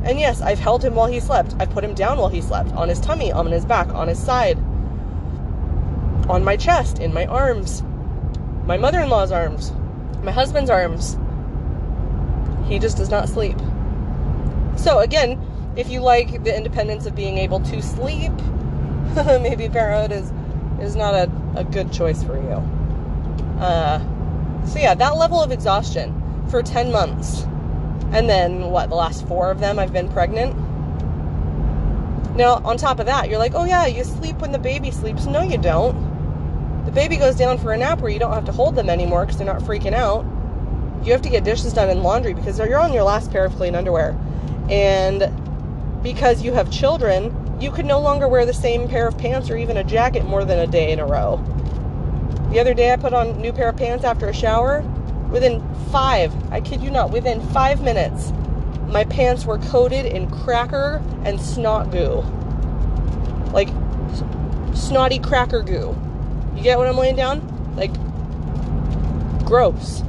And 0.03 0.19
yes, 0.19 0.41
I've 0.41 0.59
held 0.59 0.83
him 0.83 0.95
while 0.95 1.07
he 1.07 1.19
slept. 1.19 1.55
I've 1.59 1.69
put 1.69 1.83
him 1.83 1.93
down 1.93 2.17
while 2.17 2.29
he 2.29 2.41
slept. 2.41 2.71
On 2.73 2.89
his 2.89 2.99
tummy, 2.99 3.31
on 3.31 3.45
his 3.51 3.65
back, 3.65 3.87
on 3.89 4.07
his 4.07 4.17
side. 4.17 4.57
On 6.27 6.43
my 6.43 6.55
chest, 6.57 6.99
in 6.99 7.13
my 7.13 7.25
arms. 7.27 7.83
My 8.71 8.77
mother 8.77 9.01
in 9.01 9.09
law's 9.09 9.33
arms. 9.33 9.73
My 10.23 10.31
husband's 10.31 10.69
arms. 10.69 11.17
He 12.69 12.79
just 12.79 12.95
does 12.95 13.09
not 13.09 13.27
sleep. 13.27 13.57
So, 14.77 14.99
again, 14.99 15.37
if 15.75 15.89
you 15.89 15.99
like 15.99 16.45
the 16.45 16.55
independence 16.55 17.05
of 17.05 17.13
being 17.13 17.37
able 17.37 17.59
to 17.59 17.81
sleep, 17.81 18.31
maybe 19.41 19.67
parenthood 19.67 20.13
is, 20.13 20.31
is 20.79 20.95
not 20.95 21.13
a, 21.13 21.29
a 21.57 21.65
good 21.65 21.91
choice 21.91 22.23
for 22.23 22.37
you. 22.37 22.63
Uh, 23.59 23.99
so, 24.65 24.79
yeah, 24.79 24.95
that 24.95 25.17
level 25.17 25.43
of 25.43 25.51
exhaustion 25.51 26.47
for 26.49 26.63
10 26.63 26.93
months. 26.93 27.41
And 28.13 28.29
then, 28.29 28.69
what, 28.71 28.87
the 28.87 28.95
last 28.95 29.27
four 29.27 29.51
of 29.51 29.59
them 29.59 29.79
I've 29.79 29.91
been 29.91 30.07
pregnant? 30.07 30.55
Now, 32.37 32.61
on 32.63 32.77
top 32.77 33.01
of 33.01 33.05
that, 33.07 33.27
you're 33.27 33.37
like, 33.37 33.53
oh, 33.53 33.65
yeah, 33.65 33.85
you 33.87 34.05
sleep 34.05 34.37
when 34.37 34.53
the 34.53 34.59
baby 34.59 34.91
sleeps. 34.91 35.25
No, 35.25 35.41
you 35.41 35.57
don't. 35.57 36.00
The 36.91 36.95
baby 36.95 37.15
goes 37.15 37.37
down 37.37 37.57
for 37.57 37.71
a 37.71 37.77
nap 37.77 38.01
where 38.01 38.11
you 38.11 38.19
don't 38.19 38.33
have 38.33 38.43
to 38.43 38.51
hold 38.51 38.75
them 38.75 38.89
anymore 38.89 39.25
because 39.25 39.37
they're 39.37 39.47
not 39.47 39.61
freaking 39.61 39.93
out. 39.93 40.25
You 41.05 41.13
have 41.13 41.21
to 41.21 41.29
get 41.29 41.45
dishes 41.45 41.71
done 41.71 41.89
and 41.89 42.03
laundry 42.03 42.33
because 42.33 42.59
you're 42.59 42.77
on 42.77 42.91
your 42.91 43.03
last 43.03 43.31
pair 43.31 43.45
of 43.45 43.55
clean 43.55 43.75
underwear. 43.75 44.13
And 44.69 45.31
because 46.03 46.41
you 46.41 46.51
have 46.51 46.69
children, 46.69 47.33
you 47.61 47.71
can 47.71 47.87
no 47.87 48.01
longer 48.01 48.27
wear 48.27 48.45
the 48.45 48.53
same 48.53 48.89
pair 48.89 49.07
of 49.07 49.17
pants 49.17 49.49
or 49.49 49.55
even 49.55 49.77
a 49.77 49.85
jacket 49.85 50.25
more 50.25 50.43
than 50.43 50.59
a 50.59 50.67
day 50.67 50.91
in 50.91 50.99
a 50.99 51.05
row. 51.05 51.37
The 52.51 52.59
other 52.59 52.73
day 52.73 52.91
I 52.91 52.97
put 52.97 53.13
on 53.13 53.27
a 53.27 53.33
new 53.37 53.53
pair 53.53 53.69
of 53.69 53.77
pants 53.77 54.03
after 54.03 54.27
a 54.27 54.33
shower. 54.33 54.81
Within 55.31 55.63
five, 55.93 56.33
I 56.51 56.59
kid 56.59 56.81
you 56.81 56.91
not, 56.91 57.09
within 57.09 57.39
five 57.51 57.81
minutes, 57.81 58.33
my 58.87 59.05
pants 59.05 59.45
were 59.45 59.59
coated 59.59 60.07
in 60.07 60.29
cracker 60.29 61.01
and 61.23 61.39
snot 61.39 61.89
goo. 61.89 62.21
Like 63.53 63.69
snotty 64.75 65.19
cracker 65.19 65.63
goo. 65.63 65.95
You 66.55 66.63
get 66.63 66.77
what 66.77 66.87
I'm 66.87 66.97
laying 66.97 67.15
down? 67.15 67.75
Like 67.75 67.93
gross. 69.45 70.03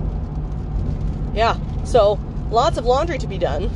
Yeah. 1.34 1.56
So 1.84 2.20
lots 2.50 2.78
of 2.78 2.84
laundry 2.84 3.18
to 3.18 3.26
be 3.26 3.38
done. 3.38 3.70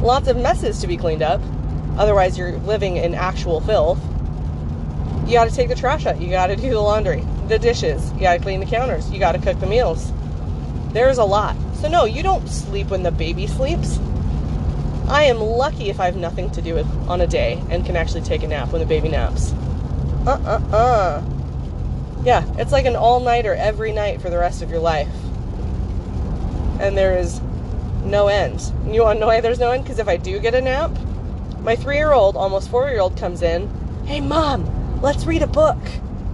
Lots 0.00 0.28
of 0.28 0.36
messes 0.36 0.80
to 0.80 0.86
be 0.86 0.96
cleaned 0.96 1.22
up. 1.22 1.40
Otherwise, 1.96 2.36
you're 2.36 2.58
living 2.58 2.96
in 2.96 3.14
actual 3.14 3.60
filth. 3.60 3.98
You 5.26 5.32
got 5.32 5.48
to 5.48 5.54
take 5.54 5.68
the 5.68 5.74
trash 5.74 6.06
out. 6.06 6.20
You 6.20 6.28
got 6.28 6.48
to 6.48 6.56
do 6.56 6.70
the 6.70 6.80
laundry, 6.80 7.24
the 7.48 7.58
dishes. 7.58 8.12
You 8.12 8.20
got 8.20 8.34
to 8.34 8.40
clean 8.40 8.60
the 8.60 8.66
counters. 8.66 9.10
You 9.10 9.18
got 9.18 9.32
to 9.32 9.38
cook 9.38 9.58
the 9.58 9.66
meals. 9.66 10.12
There's 10.92 11.18
a 11.18 11.24
lot. 11.24 11.56
So, 11.80 11.88
no, 11.88 12.04
you 12.04 12.22
don't 12.22 12.46
sleep 12.48 12.88
when 12.88 13.02
the 13.02 13.10
baby 13.10 13.46
sleeps. 13.46 13.98
I 15.08 15.24
am 15.24 15.38
lucky 15.38 15.88
if 15.88 16.00
I 16.00 16.06
have 16.06 16.16
nothing 16.16 16.50
to 16.50 16.62
do 16.62 16.74
with 16.74 16.86
on 17.08 17.20
a 17.20 17.26
day 17.26 17.62
and 17.70 17.84
can 17.86 17.96
actually 17.96 18.22
take 18.22 18.42
a 18.42 18.48
nap 18.48 18.70
when 18.72 18.80
the 18.80 18.86
baby 18.86 19.08
naps. 19.08 19.52
Uh 20.26 20.40
uh 20.44 20.76
uh. 20.76 21.22
Yeah, 22.24 22.44
it's 22.58 22.72
like 22.72 22.84
an 22.84 22.96
all 22.96 23.20
nighter 23.20 23.54
every 23.54 23.92
night 23.92 24.20
for 24.20 24.28
the 24.28 24.38
rest 24.38 24.60
of 24.60 24.70
your 24.70 24.80
life. 24.80 25.08
And 26.80 26.98
there 26.98 27.16
is 27.16 27.40
no 28.04 28.26
end. 28.26 28.72
You 28.88 29.02
want 29.02 29.16
to 29.16 29.20
know 29.20 29.28
why 29.28 29.40
there's 29.40 29.60
no 29.60 29.70
end? 29.70 29.84
Because 29.84 30.00
if 30.00 30.08
I 30.08 30.16
do 30.16 30.40
get 30.40 30.54
a 30.54 30.60
nap, 30.60 30.90
my 31.60 31.76
three 31.76 31.96
year 31.96 32.12
old, 32.12 32.36
almost 32.36 32.70
four 32.70 32.88
year 32.88 32.98
old 32.98 33.16
comes 33.16 33.42
in. 33.42 33.70
Hey, 34.04 34.20
mom, 34.20 35.00
let's 35.00 35.26
read 35.26 35.42
a 35.42 35.46
book. 35.46 35.78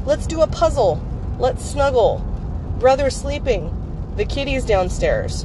Let's 0.06 0.26
do 0.26 0.40
a 0.40 0.46
puzzle. 0.46 0.98
Let's 1.38 1.62
snuggle. 1.62 2.24
Brother's 2.78 3.14
sleeping. 3.14 3.74
The 4.16 4.24
kitty's 4.24 4.64
downstairs. 4.64 5.44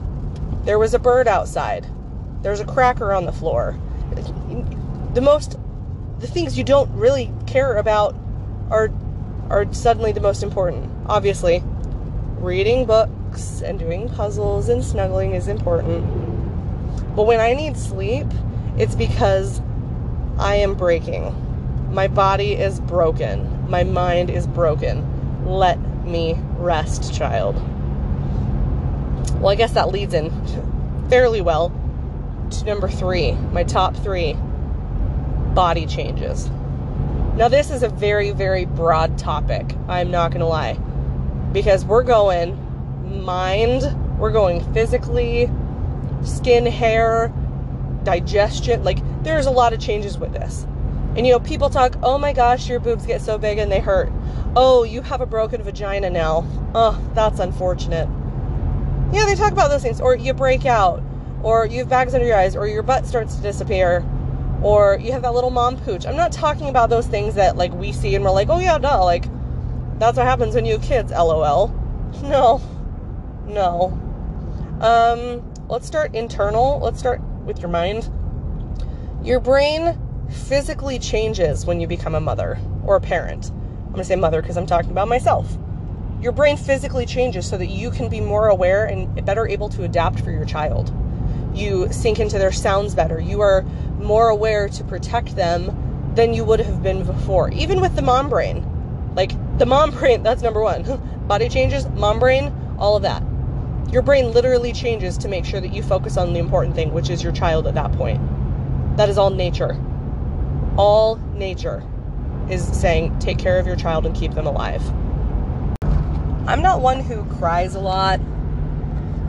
There 0.63 0.79
was 0.79 0.93
a 0.93 0.99
bird 0.99 1.27
outside. 1.27 1.85
There's 2.43 2.61
a 2.61 2.65
cracker 2.65 3.11
on 3.11 3.25
the 3.25 3.33
floor. 3.33 3.77
The 5.13 5.21
most, 5.21 5.57
the 6.19 6.27
things 6.27 6.57
you 6.57 6.63
don't 6.63 6.89
really 6.93 7.29
care 7.45 7.75
about 7.75 8.15
are 8.69 8.91
are 9.49 9.71
suddenly 9.73 10.11
the 10.11 10.19
most 10.19 10.43
important. 10.43 10.89
Obviously, 11.07 11.63
reading 12.39 12.85
books 12.85 13.61
and 13.61 13.79
doing 13.79 14.09
puzzles 14.09 14.69
and 14.69 14.83
snuggling 14.83 15.33
is 15.33 15.47
important. 15.47 16.05
But 17.15 17.23
when 17.23 17.39
I 17.39 17.53
need 17.53 17.77
sleep, 17.77 18.27
it's 18.77 18.95
because 18.95 19.61
I 20.37 20.55
am 20.55 20.75
breaking. 20.75 21.33
My 21.93 22.07
body 22.07 22.53
is 22.53 22.79
broken. 22.81 23.69
My 23.69 23.83
mind 23.83 24.29
is 24.29 24.45
broken. 24.45 25.45
Let 25.45 25.79
me 26.05 26.37
rest, 26.57 27.13
child. 27.13 27.55
Well, 29.39 29.49
I 29.49 29.55
guess 29.55 29.73
that 29.73 29.89
leads 29.89 30.13
in 30.13 30.31
fairly 31.09 31.41
well 31.41 31.69
to 32.51 32.65
number 32.65 32.87
three, 32.87 33.31
my 33.31 33.63
top 33.63 33.95
three 33.95 34.35
body 35.53 35.85
changes. 35.85 36.49
Now, 37.37 37.47
this 37.49 37.69
is 37.69 37.83
a 37.83 37.89
very, 37.89 38.31
very 38.31 38.65
broad 38.65 39.19
topic. 39.19 39.75
I'm 39.87 40.09
not 40.09 40.31
going 40.31 40.39
to 40.39 40.47
lie. 40.47 40.73
Because 41.53 41.85
we're 41.85 42.01
going 42.01 43.23
mind, 43.23 43.83
we're 44.17 44.31
going 44.31 44.61
physically, 44.73 45.47
skin, 46.23 46.65
hair, 46.65 47.31
digestion. 48.03 48.83
Like, 48.83 48.97
there's 49.23 49.45
a 49.45 49.51
lot 49.51 49.71
of 49.71 49.79
changes 49.79 50.17
with 50.17 50.33
this. 50.33 50.65
And 51.15 51.27
you 51.27 51.33
know, 51.33 51.39
people 51.39 51.69
talk, 51.69 51.95
oh 52.01 52.17
my 52.17 52.33
gosh, 52.33 52.67
your 52.67 52.79
boobs 52.79 53.05
get 53.05 53.21
so 53.21 53.37
big 53.37 53.59
and 53.59 53.71
they 53.71 53.81
hurt. 53.81 54.11
Oh, 54.55 54.83
you 54.83 55.03
have 55.03 55.21
a 55.21 55.27
broken 55.27 55.61
vagina 55.61 56.09
now. 56.09 56.43
Oh, 56.73 56.99
that's 57.13 57.39
unfortunate. 57.39 58.09
Yeah, 59.13 59.27
they 59.27 59.35
talk 59.35 59.51
about 59.51 59.69
those 59.69 59.83
things. 59.83 60.01
Or 60.01 60.15
you 60.15 60.33
break 60.33 60.65
out, 60.65 61.03
or 61.43 61.67
you 61.67 61.79
have 61.79 61.89
bags 61.89 62.15
under 62.15 62.25
your 62.25 62.37
eyes, 62.37 62.55
or 62.55 62.67
your 62.67 62.81
butt 62.81 63.05
starts 63.05 63.35
to 63.35 63.43
disappear, 63.43 64.03
or 64.61 64.97
you 65.01 65.11
have 65.11 65.21
that 65.21 65.33
little 65.33 65.49
mom 65.49 65.77
pooch. 65.77 66.05
I'm 66.05 66.15
not 66.15 66.31
talking 66.31 66.69
about 66.69 66.89
those 66.89 67.07
things 67.07 67.35
that 67.35 67.57
like 67.57 67.73
we 67.73 67.91
see 67.91 68.15
and 68.15 68.23
we're 68.23 68.31
like, 68.31 68.49
oh 68.49 68.59
yeah, 68.59 68.77
duh, 68.77 69.03
like 69.03 69.25
that's 69.99 70.17
what 70.17 70.25
happens 70.25 70.55
when 70.55 70.65
you 70.65 70.73
have 70.73 70.83
kids, 70.83 71.11
lol. 71.11 71.73
No. 72.23 72.61
No. 73.45 73.99
Um, 74.81 75.67
let's 75.67 75.85
start 75.85 76.15
internal. 76.15 76.79
Let's 76.79 76.99
start 76.99 77.21
with 77.45 77.59
your 77.59 77.69
mind. 77.69 78.09
Your 79.23 79.39
brain 79.39 79.97
physically 80.29 80.99
changes 80.99 81.65
when 81.65 81.79
you 81.79 81.87
become 81.87 82.15
a 82.15 82.19
mother 82.19 82.57
or 82.85 82.95
a 82.95 83.01
parent. 83.01 83.51
I'm 83.87 83.93
to 83.95 84.03
say 84.03 84.15
mother 84.15 84.41
because 84.41 84.57
I'm 84.57 84.65
talking 84.65 84.91
about 84.91 85.07
myself. 85.07 85.57
Your 86.21 86.31
brain 86.31 86.57
physically 86.57 87.05
changes 87.05 87.47
so 87.47 87.57
that 87.57 87.67
you 87.67 87.91
can 87.91 88.09
be 88.09 88.21
more 88.21 88.47
aware 88.47 88.85
and 88.85 89.25
better 89.25 89.47
able 89.47 89.69
to 89.69 89.83
adapt 89.83 90.19
for 90.19 90.31
your 90.31 90.45
child. 90.45 90.93
You 91.53 91.91
sink 91.91 92.19
into 92.19 92.37
their 92.37 92.51
sounds 92.51 92.93
better. 92.93 93.19
You 93.19 93.41
are 93.41 93.65
more 93.97 94.29
aware 94.29 94.69
to 94.69 94.83
protect 94.83 95.35
them 95.35 96.11
than 96.15 96.33
you 96.33 96.43
would 96.43 96.59
have 96.59 96.81
been 96.81 97.03
before, 97.03 97.49
even 97.51 97.81
with 97.81 97.95
the 97.95 98.01
mom 98.01 98.29
brain. 98.29 98.65
Like 99.15 99.31
the 99.57 99.65
mom 99.65 99.91
brain, 99.99 100.23
that's 100.23 100.41
number 100.41 100.61
one. 100.61 100.83
Body 101.27 101.49
changes, 101.49 101.87
mom 101.89 102.19
brain, 102.19 102.53
all 102.77 102.95
of 102.95 103.03
that. 103.03 103.23
Your 103.91 104.01
brain 104.01 104.31
literally 104.31 104.73
changes 104.73 105.17
to 105.19 105.27
make 105.27 105.45
sure 105.45 105.61
that 105.61 105.73
you 105.73 105.81
focus 105.81 106.17
on 106.17 106.33
the 106.33 106.39
important 106.39 106.75
thing, 106.75 106.93
which 106.93 107.09
is 107.09 107.23
your 107.23 107.31
child 107.31 107.67
at 107.67 107.75
that 107.75 107.91
point. 107.93 108.21
That 108.97 109.09
is 109.09 109.17
all 109.17 109.29
nature. 109.29 109.77
All 110.77 111.15
nature 111.33 111.83
is 112.49 112.65
saying 112.65 113.17
take 113.19 113.37
care 113.37 113.59
of 113.59 113.67
your 113.67 113.75
child 113.75 114.05
and 114.05 114.15
keep 114.15 114.33
them 114.33 114.47
alive. 114.47 114.81
I'm 116.47 116.61
not 116.61 116.81
one 116.81 117.01
who 117.01 117.25
cries 117.35 117.75
a 117.75 117.79
lot 117.79 118.19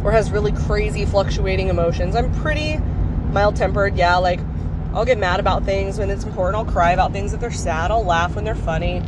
or 0.04 0.12
has 0.12 0.30
really 0.30 0.52
crazy 0.52 1.04
fluctuating 1.04 1.68
emotions. 1.68 2.14
I'm 2.14 2.32
pretty 2.34 2.80
mild 3.30 3.56
tempered. 3.56 3.96
Yeah, 3.96 4.16
like 4.16 4.40
I'll 4.94 5.04
get 5.04 5.18
mad 5.18 5.40
about 5.40 5.64
things 5.64 5.98
when 5.98 6.10
it's 6.10 6.24
important. 6.24 6.56
I'll 6.56 6.72
cry 6.72 6.92
about 6.92 7.12
things 7.12 7.32
if 7.32 7.40
they're 7.40 7.50
sad. 7.50 7.90
I'll 7.90 8.04
laugh 8.04 8.34
when 8.34 8.44
they're 8.44 8.54
funny. 8.54 9.02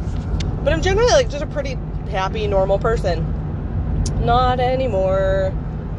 But 0.63 0.73
I'm 0.73 0.83
generally 0.83 1.13
like 1.13 1.31
just 1.31 1.43
a 1.43 1.47
pretty 1.47 1.79
happy, 2.11 2.47
normal 2.47 2.79
person. 2.79 3.37
Not 4.25 4.61
anymore. 4.61 5.55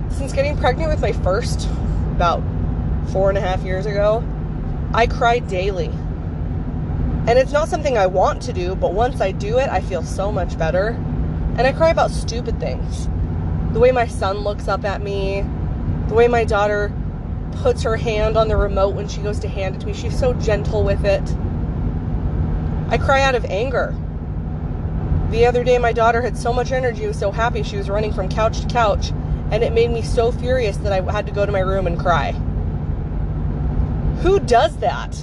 Since 0.10 0.34
getting 0.34 0.58
pregnant 0.58 0.90
with 0.90 1.02
my 1.02 1.14
first 1.14 1.68
about 2.12 2.44
four 3.12 3.30
and 3.30 3.38
a 3.38 3.42
half 3.42 3.64
years 3.64 3.86
ago, 3.86 4.24
I 4.94 5.08
cry 5.08 5.40
daily. 5.40 5.90
And 7.28 7.40
it's 7.40 7.52
not 7.52 7.70
something 7.70 7.98
I 7.98 8.08
want 8.08 8.42
to 8.44 8.54
do, 8.54 8.76
but 8.76 8.94
once 8.94 9.22
I 9.22 9.32
do 9.32 9.58
it, 9.58 9.70
I 9.70 9.82
feel 9.82 10.04
so 10.04 10.32
much 10.32 10.58
better. 10.58 10.90
And 11.58 11.62
I 11.62 11.72
cry 11.72 11.90
about 11.90 12.12
stupid 12.12 12.60
things. 12.60 13.08
The 13.74 13.80
way 13.80 13.92
my 13.92 14.08
son 14.08 14.40
looks 14.40 14.68
up 14.68 14.86
at 14.86 15.02
me, 15.02 15.46
the 16.08 16.14
way 16.14 16.28
my 16.28 16.44
daughter 16.44 16.92
puts 17.58 17.84
her 17.84 17.96
hand 17.96 18.38
on 18.38 18.48
the 18.48 18.58
remote 18.58 18.96
when 18.96 19.08
she 19.08 19.22
goes 19.22 19.40
to 19.40 19.48
hand 19.48 19.76
it 19.76 19.82
to 19.82 19.88
me. 19.88 19.94
She's 19.94 20.18
so 20.18 20.34
gentle 20.34 20.84
with 20.84 21.06
it. 21.06 21.24
I 22.90 22.98
cry 22.98 23.22
out 23.22 23.36
of 23.36 23.46
anger. 23.46 23.96
The 25.30 25.46
other 25.46 25.64
day, 25.64 25.78
my 25.78 25.94
daughter 25.94 26.22
had 26.22 26.38
so 26.38 26.52
much 26.52 26.72
energy, 26.72 27.08
was 27.08 27.18
so 27.18 27.32
happy, 27.32 27.64
she 27.64 27.78
was 27.78 27.90
running 27.90 28.12
from 28.12 28.28
couch 28.28 28.60
to 28.62 28.68
couch, 28.68 29.12
and 29.52 29.64
it 29.64 29.72
made 29.74 29.90
me 29.90 30.02
so 30.02 30.32
furious 30.32 30.78
that 30.78 30.92
I 30.92 31.02
had 31.10 31.26
to 31.28 31.32
go 31.32 31.46
to 31.46 31.52
my 31.52 31.62
room 31.62 31.88
and 31.88 31.98
cry. 31.98 32.34
Who 34.22 34.40
does 34.40 34.76
that? 34.78 35.16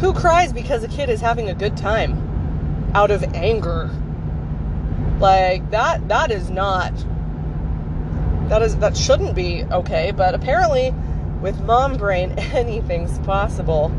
Who 0.00 0.12
cries 0.12 0.52
because 0.52 0.84
a 0.84 0.88
kid 0.88 1.08
is 1.08 1.22
having 1.22 1.48
a 1.48 1.54
good 1.54 1.76
time 1.76 2.90
out 2.94 3.10
of 3.10 3.24
anger? 3.34 3.90
Like 5.18 5.70
that 5.70 6.08
that 6.08 6.30
is 6.30 6.50
not 6.50 6.92
that 8.48 8.62
is 8.62 8.76
that 8.76 8.96
shouldn't 8.96 9.34
be 9.34 9.64
okay, 9.64 10.12
but 10.12 10.34
apparently 10.34 10.94
with 11.40 11.60
mom 11.62 11.96
brain 11.96 12.30
anything's 12.38 13.18
possible. 13.20 13.92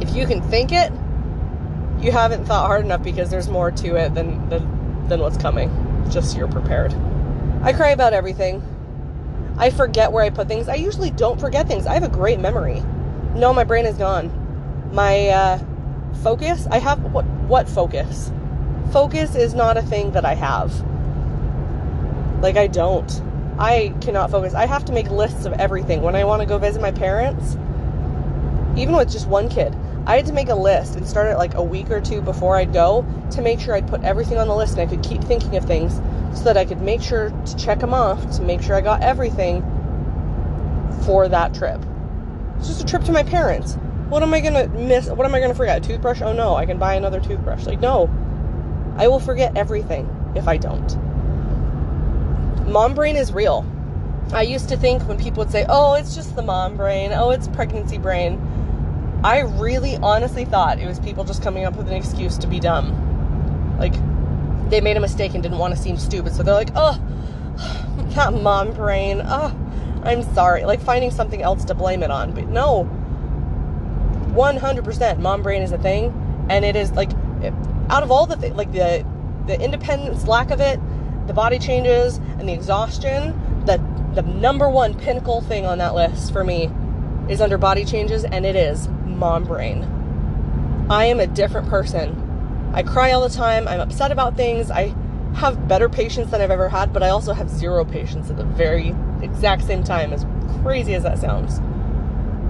If 0.00 0.14
you 0.14 0.26
can 0.26 0.42
think 0.42 0.72
it, 0.72 0.92
you 2.00 2.12
haven't 2.12 2.46
thought 2.46 2.66
hard 2.66 2.84
enough 2.84 3.02
because 3.02 3.30
there's 3.30 3.48
more 3.48 3.70
to 3.70 3.96
it 3.96 4.14
than 4.14 4.48
than, 4.48 5.08
than 5.08 5.20
what's 5.20 5.36
coming. 5.36 5.70
Just 6.10 6.36
you're 6.36 6.48
prepared. 6.48 6.94
I 7.62 7.72
cry 7.72 7.90
about 7.90 8.14
everything. 8.14 8.62
I 9.58 9.70
forget 9.70 10.10
where 10.10 10.24
I 10.24 10.30
put 10.30 10.48
things. 10.48 10.68
I 10.68 10.76
usually 10.76 11.10
don't 11.10 11.38
forget 11.38 11.68
things. 11.68 11.86
I 11.86 11.94
have 11.94 12.02
a 12.02 12.08
great 12.08 12.40
memory. 12.40 12.82
No, 13.34 13.52
my 13.52 13.64
brain 13.64 13.84
is 13.84 13.96
gone. 13.96 14.30
My 14.92 15.28
uh, 15.28 15.58
focus, 16.22 16.66
I 16.70 16.78
have 16.78 17.02
what 17.12 17.26
what 17.26 17.68
focus? 17.68 18.32
Focus 18.92 19.34
is 19.34 19.54
not 19.54 19.76
a 19.76 19.82
thing 19.82 20.12
that 20.12 20.24
I 20.24 20.34
have. 20.34 20.72
Like 22.40 22.56
I 22.56 22.66
don't. 22.66 23.10
I 23.60 23.94
cannot 24.00 24.30
focus. 24.30 24.54
I 24.54 24.64
have 24.64 24.86
to 24.86 24.92
make 24.92 25.10
lists 25.10 25.44
of 25.44 25.52
everything. 25.52 26.00
When 26.00 26.16
I 26.16 26.24
want 26.24 26.40
to 26.40 26.46
go 26.46 26.56
visit 26.56 26.80
my 26.80 26.92
parents, 26.92 27.58
even 28.74 28.96
with 28.96 29.12
just 29.12 29.28
one 29.28 29.50
kid, 29.50 29.76
I 30.06 30.16
had 30.16 30.24
to 30.26 30.32
make 30.32 30.48
a 30.48 30.54
list 30.54 30.96
and 30.96 31.06
start 31.06 31.26
it 31.26 31.36
like 31.36 31.52
a 31.52 31.62
week 31.62 31.90
or 31.90 32.00
two 32.00 32.22
before 32.22 32.56
I'd 32.56 32.72
go 32.72 33.04
to 33.32 33.42
make 33.42 33.60
sure 33.60 33.74
I'd 33.74 33.86
put 33.86 34.02
everything 34.02 34.38
on 34.38 34.48
the 34.48 34.56
list 34.56 34.78
and 34.78 34.80
I 34.80 34.86
could 34.86 35.02
keep 35.02 35.22
thinking 35.22 35.58
of 35.58 35.66
things 35.66 36.00
so 36.36 36.44
that 36.44 36.56
I 36.56 36.64
could 36.64 36.80
make 36.80 37.02
sure 37.02 37.28
to 37.28 37.56
check 37.56 37.80
them 37.80 37.92
off 37.92 38.30
to 38.36 38.42
make 38.42 38.62
sure 38.62 38.76
I 38.76 38.80
got 38.80 39.02
everything 39.02 39.60
for 41.04 41.28
that 41.28 41.52
trip. 41.52 41.84
It's 42.56 42.68
just 42.68 42.80
a 42.80 42.86
trip 42.86 43.04
to 43.04 43.12
my 43.12 43.22
parents. 43.22 43.74
What 44.08 44.22
am 44.22 44.32
I 44.32 44.40
gonna 44.40 44.68
miss? 44.68 45.08
What 45.08 45.26
am 45.26 45.34
I 45.34 45.40
gonna 45.40 45.54
forget? 45.54 45.84
A 45.84 45.86
toothbrush? 45.86 46.22
Oh 46.22 46.32
no, 46.32 46.56
I 46.56 46.64
can 46.64 46.78
buy 46.78 46.94
another 46.94 47.20
toothbrush. 47.20 47.66
Like, 47.66 47.80
no. 47.80 48.08
I 48.96 49.06
will 49.08 49.20
forget 49.20 49.54
everything 49.54 50.08
if 50.34 50.48
I 50.48 50.56
don't. 50.56 51.09
Mom 52.70 52.94
brain 52.94 53.16
is 53.16 53.32
real. 53.32 53.66
I 54.32 54.42
used 54.42 54.68
to 54.68 54.76
think 54.76 55.06
when 55.08 55.18
people 55.18 55.42
would 55.42 55.52
say, 55.52 55.66
oh, 55.68 55.94
it's 55.94 56.14
just 56.14 56.36
the 56.36 56.42
mom 56.42 56.76
brain, 56.76 57.10
oh, 57.12 57.30
it's 57.30 57.48
pregnancy 57.48 57.98
brain 57.98 58.40
I 59.22 59.40
really 59.40 59.96
honestly 59.98 60.46
thought 60.46 60.78
it 60.78 60.86
was 60.86 60.98
people 60.98 61.24
just 61.24 61.42
coming 61.42 61.64
up 61.66 61.76
with 61.76 61.88
an 61.88 61.94
excuse 61.94 62.38
to 62.38 62.46
be 62.46 62.58
dumb. 62.58 63.76
Like, 63.78 63.92
they 64.70 64.80
made 64.80 64.96
a 64.96 65.00
mistake 65.00 65.34
and 65.34 65.42
didn't 65.42 65.58
want 65.58 65.76
to 65.76 65.80
seem 65.80 65.98
stupid, 65.98 66.34
so 66.34 66.42
they're 66.42 66.54
like, 66.54 66.70
oh, 66.74 66.98
that 68.14 68.32
mom 68.32 68.72
brain, 68.72 69.20
oh, 69.22 69.54
I'm 70.04 70.22
sorry. 70.34 70.64
Like, 70.64 70.80
finding 70.80 71.10
something 71.10 71.42
else 71.42 71.66
to 71.66 71.74
blame 71.74 72.02
it 72.02 72.10
on. 72.10 72.32
But 72.32 72.48
no, 72.48 72.84
100% 74.32 75.18
mom 75.18 75.42
brain 75.42 75.60
is 75.60 75.72
a 75.72 75.78
thing, 75.78 76.46
and 76.48 76.64
it 76.64 76.76
is 76.76 76.92
like, 76.92 77.10
out 77.90 78.02
of 78.02 78.10
all 78.10 78.24
the 78.24 78.36
things, 78.36 78.56
like 78.56 78.72
the, 78.72 79.04
the 79.46 79.60
independence, 79.60 80.26
lack 80.26 80.50
of 80.50 80.60
it, 80.60 80.80
the 81.30 81.34
body 81.34 81.60
changes, 81.60 82.16
and 82.40 82.48
the 82.48 82.52
exhaustion, 82.52 83.40
the, 83.64 83.80
the 84.16 84.22
number 84.22 84.68
one 84.68 84.94
pinnacle 84.94 85.40
thing 85.42 85.64
on 85.64 85.78
that 85.78 85.94
list 85.94 86.32
for 86.32 86.42
me 86.42 86.68
is 87.28 87.40
under 87.40 87.56
body 87.56 87.84
changes, 87.84 88.24
and 88.24 88.44
it 88.44 88.56
is 88.56 88.88
mom 89.04 89.44
brain. 89.44 89.84
I 90.90 91.04
am 91.04 91.20
a 91.20 91.28
different 91.28 91.68
person. 91.68 92.72
I 92.74 92.82
cry 92.82 93.12
all 93.12 93.20
the 93.20 93.32
time. 93.32 93.68
I'm 93.68 93.78
upset 93.78 94.10
about 94.10 94.36
things. 94.36 94.72
I 94.72 94.92
have 95.34 95.68
better 95.68 95.88
patience 95.88 96.32
than 96.32 96.40
I've 96.40 96.50
ever 96.50 96.68
had, 96.68 96.92
but 96.92 97.04
I 97.04 97.10
also 97.10 97.32
have 97.32 97.48
zero 97.48 97.84
patience 97.84 98.28
at 98.28 98.36
the 98.36 98.42
very 98.42 98.92
exact 99.22 99.62
same 99.62 99.84
time, 99.84 100.12
as 100.12 100.26
crazy 100.62 100.94
as 100.94 101.04
that 101.04 101.20
sounds. 101.20 101.60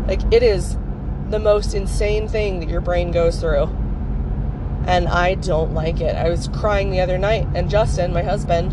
Like, 0.08 0.22
it 0.32 0.42
is 0.42 0.78
the 1.28 1.38
most 1.38 1.74
insane 1.74 2.28
thing 2.28 2.60
that 2.60 2.70
your 2.70 2.80
brain 2.80 3.10
goes 3.10 3.40
through. 3.40 3.66
And 4.86 5.08
I 5.08 5.34
don't 5.34 5.74
like 5.74 6.00
it. 6.00 6.16
I 6.16 6.30
was 6.30 6.48
crying 6.48 6.90
the 6.90 7.00
other 7.00 7.18
night, 7.18 7.46
and 7.54 7.70
Justin, 7.70 8.12
my 8.12 8.22
husband, 8.22 8.72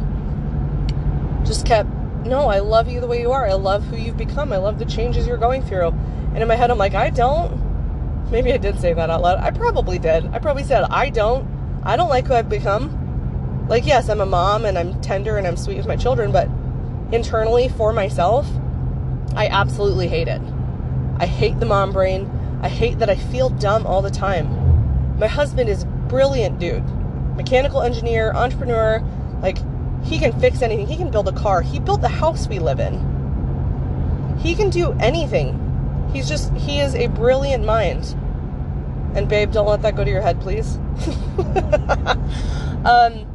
just 1.45 1.65
kept, 1.65 1.89
No, 2.25 2.47
I 2.47 2.59
love 2.59 2.89
you 2.89 2.99
the 2.99 3.07
way 3.07 3.21
you 3.21 3.31
are. 3.31 3.45
I 3.45 3.53
love 3.53 3.83
who 3.85 3.97
you've 3.97 4.17
become. 4.17 4.51
I 4.51 4.57
love 4.57 4.79
the 4.79 4.85
changes 4.85 5.27
you're 5.27 5.37
going 5.37 5.63
through. 5.63 5.87
And 6.33 6.41
in 6.41 6.47
my 6.47 6.55
head, 6.55 6.71
I'm 6.71 6.77
like, 6.77 6.93
I 6.93 7.09
don't. 7.09 8.29
Maybe 8.31 8.51
I 8.51 8.57
did 8.57 8.79
say 8.79 8.93
that 8.93 9.09
out 9.09 9.21
loud. 9.21 9.39
I 9.39 9.51
probably 9.51 9.99
did. 9.99 10.25
I 10.27 10.39
probably 10.39 10.63
said, 10.63 10.83
I 10.89 11.09
don't. 11.09 11.47
I 11.83 11.95
don't 11.95 12.09
like 12.09 12.27
who 12.27 12.33
I've 12.33 12.49
become. 12.49 13.65
Like, 13.69 13.85
yes, 13.85 14.09
I'm 14.09 14.21
a 14.21 14.25
mom 14.25 14.65
and 14.65 14.77
I'm 14.77 14.99
tender 15.01 15.37
and 15.37 15.47
I'm 15.47 15.57
sweet 15.57 15.77
with 15.77 15.87
my 15.87 15.95
children, 15.95 16.31
but 16.31 16.49
internally 17.11 17.69
for 17.69 17.93
myself, 17.93 18.47
I 19.35 19.47
absolutely 19.47 20.07
hate 20.07 20.27
it. 20.27 20.41
I 21.19 21.25
hate 21.25 21.59
the 21.59 21.65
mom 21.65 21.91
brain. 21.91 22.29
I 22.61 22.69
hate 22.69 22.99
that 22.99 23.09
I 23.09 23.15
feel 23.15 23.49
dumb 23.49 23.85
all 23.85 24.01
the 24.01 24.11
time. 24.11 25.17
My 25.17 25.27
husband 25.27 25.69
is 25.69 25.85
brilliant 26.07 26.59
dude. 26.59 26.83
Mechanical 27.35 27.81
engineer, 27.81 28.31
entrepreneur, 28.33 29.03
like 29.41 29.57
he 30.03 30.19
can 30.19 30.37
fix 30.39 30.61
anything. 30.61 30.87
He 30.87 30.95
can 30.95 31.11
build 31.11 31.27
a 31.27 31.31
car. 31.31 31.61
He 31.61 31.79
built 31.79 32.01
the 32.01 32.07
house 32.07 32.47
we 32.47 32.59
live 32.59 32.79
in. 32.79 34.37
He 34.39 34.55
can 34.55 34.69
do 34.69 34.93
anything. 34.99 35.63
He's 36.13 36.27
just 36.27 36.53
he 36.53 36.79
is 36.79 36.95
a 36.95 37.07
brilliant 37.07 37.65
mind. 37.65 38.15
And 39.15 39.27
babe, 39.27 39.51
don't 39.51 39.67
let 39.67 39.81
that 39.81 39.95
go 39.95 40.03
to 40.03 40.09
your 40.09 40.21
head, 40.21 40.39
please. 40.41 40.75
um, 42.85 43.25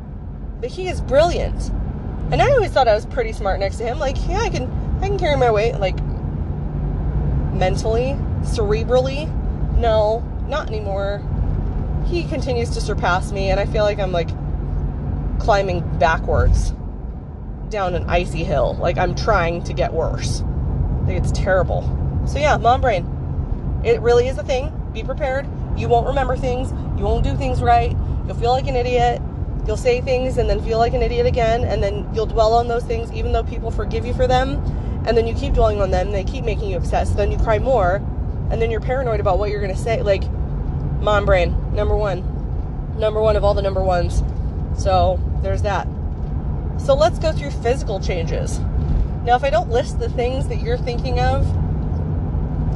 but 0.61 0.71
he 0.71 0.89
is 0.89 1.01
brilliant. 1.01 1.71
And 2.31 2.41
I 2.41 2.51
always 2.53 2.71
thought 2.71 2.89
I 2.89 2.95
was 2.95 3.05
pretty 3.05 3.33
smart 3.33 3.61
next 3.61 3.77
to 3.79 3.85
him. 3.85 3.99
Like, 3.99 4.17
yeah, 4.29 4.41
I 4.41 4.49
can 4.49 4.71
I 5.03 5.09
can 5.09 5.19
carry 5.19 5.37
my 5.37 5.51
weight 5.51 5.75
like 5.75 5.99
mentally, 7.53 8.17
cerebrally. 8.43 9.29
No, 9.77 10.21
not 10.49 10.69
anymore. 10.69 11.23
He 12.07 12.25
continues 12.25 12.71
to 12.71 12.81
surpass 12.81 13.33
me 13.33 13.51
and 13.51 13.59
I 13.59 13.67
feel 13.67 13.85
like 13.85 13.99
I'm 13.99 14.13
like 14.13 14.29
climbing 15.39 15.81
backwards 15.99 16.73
down 17.71 17.95
an 17.95 18.09
icy 18.09 18.45
hill. 18.45 18.77
Like 18.81 18.99
I'm 18.99 19.15
trying 19.15 19.63
to 19.65 19.73
get 19.73 19.93
worse. 19.93 20.43
Like 21.07 21.17
it's 21.17 21.33
terrible. 21.33 21.83
So 22.27 22.39
yeah, 22.39 22.57
mom 22.57 22.81
brain. 22.81 23.81
It 23.85 24.01
really 24.01 24.29
is 24.29 24.39
a 24.39 24.45
thing. 24.45 24.73
Be 24.93 25.03
prepared. 25.03 25.49
You 25.77 25.89
won't 25.89 26.07
remember 26.07 26.37
things. 26.37 26.71
You 26.99 27.05
won't 27.05 27.25
do 27.25 27.37
things 27.37 27.63
right. 27.63 27.97
You'll 28.27 28.37
feel 28.37 28.51
like 28.51 28.69
an 28.69 28.77
idiot. 28.77 29.21
You'll 29.67 29.77
say 29.77 30.01
things 30.01 30.39
and 30.39 30.49
then 30.51 30.63
feel 30.63 30.79
like 30.79 30.93
an 30.93 31.03
idiot 31.03 31.25
again, 31.25 31.63
and 31.63 31.81
then 31.83 32.09
you'll 32.13 32.27
dwell 32.27 32.53
on 32.53 32.67
those 32.67 32.83
things 32.83 33.13
even 33.13 33.33
though 33.33 33.45
people 33.45 33.71
forgive 33.71 34.05
you 34.05 34.13
for 34.13 34.27
them. 34.27 34.57
And 35.07 35.17
then 35.17 35.27
you 35.27 35.35
keep 35.35 35.55
dwelling 35.55 35.81
on 35.81 35.91
them, 35.91 36.13
they 36.13 36.25
keep 36.25 36.45
making 36.45 36.71
you 36.71 36.77
upset. 36.77 37.09
So 37.09 37.15
then 37.15 37.31
you 37.31 37.39
cry 37.39 37.59
more, 37.59 37.97
and 38.51 38.61
then 38.61 38.71
you're 38.71 38.81
paranoid 38.81 39.21
about 39.21 39.39
what 39.39 39.51
you're 39.51 39.61
gonna 39.61 39.77
say. 39.77 40.03
Like, 40.03 40.25
mom 41.03 41.25
brain, 41.27 41.75
number 41.75 41.97
one. 41.97 42.23
Number 42.99 43.21
one 43.21 43.37
of 43.37 43.45
all 43.45 43.55
the 43.55 43.63
number 43.63 43.83
ones. 43.83 44.23
So 44.81 45.21
there's 45.43 45.63
that. 45.63 45.89
So 46.79 46.95
let's 46.95 47.19
go 47.19 47.33
through 47.33 47.51
physical 47.51 48.01
changes. 48.01 48.59
Now, 49.25 49.37
if 49.37 49.45
I 49.45 49.51
don't 49.51 49.71
list 49.71 49.99
the 49.99 50.09
things 50.09 50.49
that 50.49 50.61
you're 50.63 50.79
thinking 50.79 51.21
of, 51.21 51.47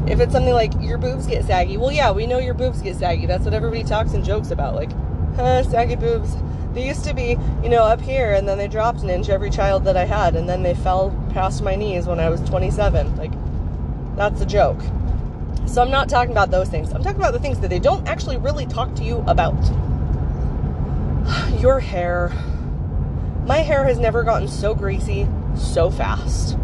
if 0.09 0.21
it's 0.21 0.33
something 0.33 0.55
like 0.55 0.73
your 0.81 0.99
boobs 0.99 1.27
get 1.27 1.45
saggy, 1.45 1.77
well, 1.77 1.91
yeah, 1.91 2.13
we 2.13 2.27
know 2.27 2.39
your 2.39 2.55
boobs 2.55 2.81
get 2.81 2.97
saggy. 2.97 3.27
That's 3.27 3.45
what 3.45 3.55
everybody 3.55 3.83
talks 3.83 4.13
and 4.13 4.25
jokes 4.25 4.51
about. 4.51 4.75
Like, 4.75 4.93
huh, 5.35 5.65
saggy 5.65 5.97
boobs. 5.97 6.37
They 6.73 6.87
used 6.87 7.05
to 7.05 7.15
be, 7.15 7.37
you 7.63 7.69
know, 7.69 7.83
up 7.83 8.01
here, 8.01 8.35
and 8.35 8.47
then 8.47 8.59
they 8.59 8.69
dropped 8.69 9.01
an 9.01 9.11
inch 9.11 9.29
every 9.29 9.51
child 9.51 9.85
that 9.85 9.97
I 9.97 10.05
had, 10.05 10.37
and 10.37 10.49
then 10.49 10.63
they 10.63 10.75
fell 10.75 11.11
past 11.33 11.63
my 11.63 11.75
knees 11.75 12.07
when 12.07 12.21
I 12.21 12.29
was 12.29 12.41
27. 12.43 13.17
Like, 13.17 13.33
that's 14.17 14.41
a 14.41 14.47
joke. 14.47 14.79
So 15.67 15.83
I'm 15.83 15.91
not 15.91 16.09
talking 16.09 16.31
about 16.31 16.51
those 16.51 16.69
things. 16.69 16.93
I'm 16.93 17.03
talking 17.03 17.21
about 17.21 17.33
the 17.33 17.41
things 17.41 17.61
that 17.61 17.69
they 17.69 17.79
don't 17.79 18.07
actually 18.09 18.39
really 18.39 18.67
talk 18.67 18.95
to 18.95 19.05
you 19.05 19.25
about. 19.27 19.55
Your 21.61 21.81
hair. 21.81 22.33
My 23.47 23.59
hair 23.59 23.85
has 23.85 23.99
never 23.99 24.23
gotten 24.23 24.49
so 24.49 24.75
greasy 24.75 25.29
so 25.57 25.91
fast. 25.91 26.57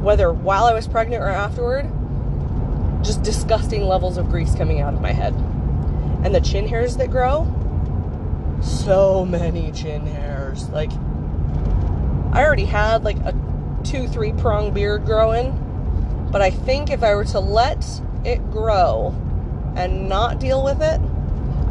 Whether 0.00 0.32
while 0.32 0.64
I 0.64 0.74
was 0.74 0.88
pregnant 0.88 1.22
or 1.22 1.28
afterward, 1.28 1.90
just 3.04 3.22
disgusting 3.22 3.84
levels 3.84 4.16
of 4.16 4.28
grease 4.28 4.54
coming 4.54 4.80
out 4.80 4.94
of 4.94 5.00
my 5.00 5.12
head. 5.12 5.34
And 6.24 6.34
the 6.34 6.40
chin 6.40 6.66
hairs 6.68 6.96
that 6.96 7.10
grow, 7.10 7.46
so 8.62 9.24
many 9.24 9.72
chin 9.72 10.06
hairs. 10.06 10.68
Like, 10.70 10.92
I 12.32 12.44
already 12.44 12.66
had 12.66 13.04
like 13.04 13.16
a 13.18 13.34
two, 13.84 14.06
three 14.06 14.32
prong 14.32 14.74
beard 14.74 15.04
growing, 15.04 16.28
but 16.30 16.42
I 16.42 16.50
think 16.50 16.90
if 16.90 17.02
I 17.02 17.14
were 17.14 17.24
to 17.26 17.40
let 17.40 18.02
it 18.24 18.50
grow 18.50 19.14
and 19.76 20.08
not 20.08 20.40
deal 20.40 20.62
with 20.62 20.82
it, 20.82 21.00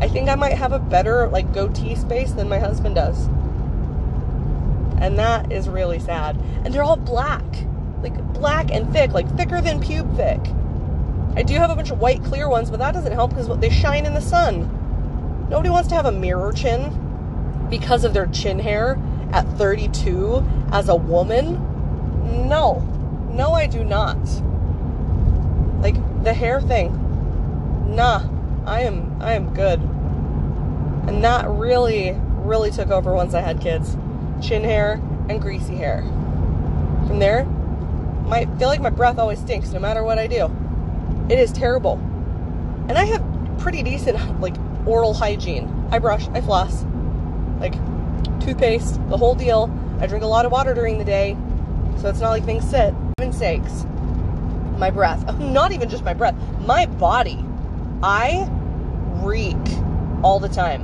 I 0.01 0.07
think 0.07 0.29
I 0.29 0.35
might 0.35 0.53
have 0.53 0.71
a 0.71 0.79
better 0.79 1.27
like 1.27 1.53
goatee 1.53 1.95
space 1.95 2.31
than 2.31 2.47
my 2.47 2.59
husband 2.59 2.95
does. 2.95 3.27
And 5.01 5.17
that 5.17 5.51
is 5.51 5.69
really 5.69 5.99
sad. 5.99 6.37
And 6.63 6.73
they're 6.73 6.83
all 6.83 6.97
black. 6.97 7.43
Like 8.01 8.17
black 8.33 8.71
and 8.71 8.91
thick, 8.91 9.11
like 9.11 9.29
thicker 9.35 9.61
than 9.61 9.81
pube 9.81 10.15
thick. 10.15 10.39
I 11.35 11.43
do 11.43 11.55
have 11.55 11.69
a 11.69 11.75
bunch 11.75 11.91
of 11.91 11.99
white 11.99 12.23
clear 12.23 12.49
ones, 12.49 12.69
but 12.69 12.79
that 12.79 12.93
doesn't 12.93 13.11
help 13.11 13.31
because 13.31 13.47
they 13.59 13.69
shine 13.69 14.05
in 14.05 14.13
the 14.13 14.21
sun. 14.21 15.47
Nobody 15.49 15.69
wants 15.69 15.89
to 15.89 15.95
have 15.95 16.05
a 16.05 16.11
mirror 16.11 16.51
chin 16.51 17.67
because 17.69 18.03
of 18.03 18.13
their 18.13 18.27
chin 18.27 18.59
hair 18.59 18.97
at 19.31 19.45
32 19.57 20.43
as 20.71 20.89
a 20.89 20.95
woman. 20.95 21.53
No. 22.47 22.79
No, 23.31 23.51
I 23.51 23.67
do 23.67 23.83
not. 23.83 24.17
The 26.23 26.33
hair 26.33 26.61
thing. 26.61 27.95
Nah. 27.95 28.27
I 28.65 28.81
am 28.81 29.17
I 29.21 29.33
am 29.33 29.53
good. 29.53 29.79
And 29.79 31.23
that 31.23 31.47
really 31.49 32.11
really 32.11 32.71
took 32.71 32.89
over 32.89 33.13
once 33.13 33.33
I 33.33 33.41
had 33.41 33.61
kids. 33.61 33.97
Chin 34.41 34.63
hair 34.63 35.01
and 35.27 35.41
greasy 35.41 35.75
hair. 35.75 36.03
From 37.07 37.19
there, 37.19 37.47
I 38.29 38.45
feel 38.57 38.67
like 38.67 38.81
my 38.81 38.89
breath 38.89 39.17
always 39.17 39.39
stinks 39.39 39.71
no 39.71 39.79
matter 39.79 40.03
what 40.03 40.19
I 40.19 40.27
do. 40.27 40.55
It 41.29 41.39
is 41.39 41.51
terrible. 41.51 41.93
And 42.87 42.97
I 42.97 43.05
have 43.05 43.23
pretty 43.57 43.83
decent 43.83 44.39
like 44.41 44.55
oral 44.85 45.13
hygiene. 45.13 45.87
I 45.91 45.99
brush, 45.99 46.27
I 46.29 46.41
floss, 46.41 46.85
like 47.59 47.73
toothpaste, 48.39 48.95
the 49.09 49.17
whole 49.17 49.35
deal. 49.35 49.71
I 49.99 50.07
drink 50.07 50.23
a 50.23 50.27
lot 50.27 50.45
of 50.45 50.51
water 50.51 50.73
during 50.73 50.97
the 50.97 51.05
day, 51.05 51.35
so 51.99 52.09
it's 52.09 52.19
not 52.19 52.29
like 52.29 52.45
things 52.45 52.69
sit. 52.69 52.93
Heaven's 53.17 53.37
sakes, 53.37 53.85
my 54.79 54.89
breath. 54.89 55.37
Not 55.39 55.71
even 55.71 55.89
just 55.89 56.03
my 56.03 56.13
breath, 56.13 56.35
my 56.61 56.85
body. 56.85 57.43
I 58.01 58.49
reek 59.21 59.57
all 60.23 60.39
the 60.39 60.49
time. 60.49 60.83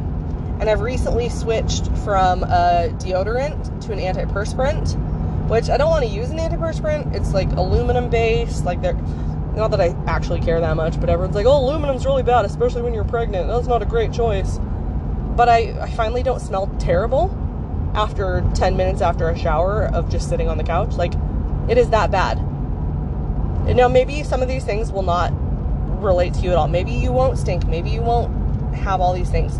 And 0.59 0.69
I've 0.69 0.81
recently 0.81 1.29
switched 1.29 1.87
from 1.97 2.43
a 2.43 2.89
deodorant 2.99 3.85
to 3.85 3.93
an 3.93 3.99
antiperspirant, 3.99 5.49
which 5.49 5.69
I 5.69 5.77
don't 5.77 5.89
want 5.89 6.05
to 6.05 6.09
use 6.09 6.29
an 6.29 6.37
antiperspirant. 6.37 7.15
It's 7.15 7.33
like 7.33 7.51
aluminum 7.53 8.09
based, 8.09 8.63
like 8.63 8.81
they're 8.81 8.93
not 9.55 9.71
that 9.71 9.81
I 9.81 9.95
actually 10.05 10.41
care 10.41 10.59
that 10.59 10.75
much, 10.75 10.99
but 10.99 11.09
everyone's 11.09 11.35
like, 11.35 11.45
oh, 11.45 11.57
aluminum's 11.57 12.05
really 12.05 12.23
bad, 12.23 12.45
especially 12.45 12.81
when 12.81 12.93
you're 12.93 13.05
pregnant. 13.05 13.47
That's 13.47 13.67
not 13.67 13.81
a 13.81 13.85
great 13.85 14.11
choice. 14.11 14.59
But 15.35 15.49
I, 15.49 15.77
I 15.81 15.89
finally 15.91 16.23
don't 16.23 16.41
smell 16.41 16.67
terrible 16.79 17.35
after 17.93 18.43
10 18.55 18.75
minutes 18.75 19.01
after 19.01 19.29
a 19.29 19.37
shower 19.37 19.85
of 19.85 20.09
just 20.09 20.27
sitting 20.27 20.49
on 20.49 20.57
the 20.57 20.63
couch. 20.63 20.95
Like, 20.95 21.13
it 21.69 21.77
is 21.77 21.89
that 21.91 22.11
bad. 22.11 22.37
Now, 23.73 23.87
maybe 23.87 24.23
some 24.23 24.41
of 24.41 24.47
these 24.47 24.63
things 24.63 24.91
will 24.91 25.03
not 25.03 25.31
relate 26.01 26.33
to 26.35 26.41
you 26.41 26.51
at 26.51 26.55
all. 26.55 26.67
Maybe 26.67 26.91
you 26.91 27.11
won't 27.11 27.37
stink. 27.37 27.65
Maybe 27.67 27.89
you 27.89 28.01
won't 28.01 28.75
have 28.75 29.01
all 29.01 29.13
these 29.13 29.29
things. 29.29 29.59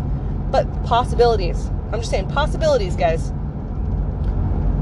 But 0.50 0.66
possibilities. 0.84 1.70
I'm 1.92 2.00
just 2.00 2.10
saying, 2.10 2.28
possibilities, 2.28 2.96
guys. 2.96 3.32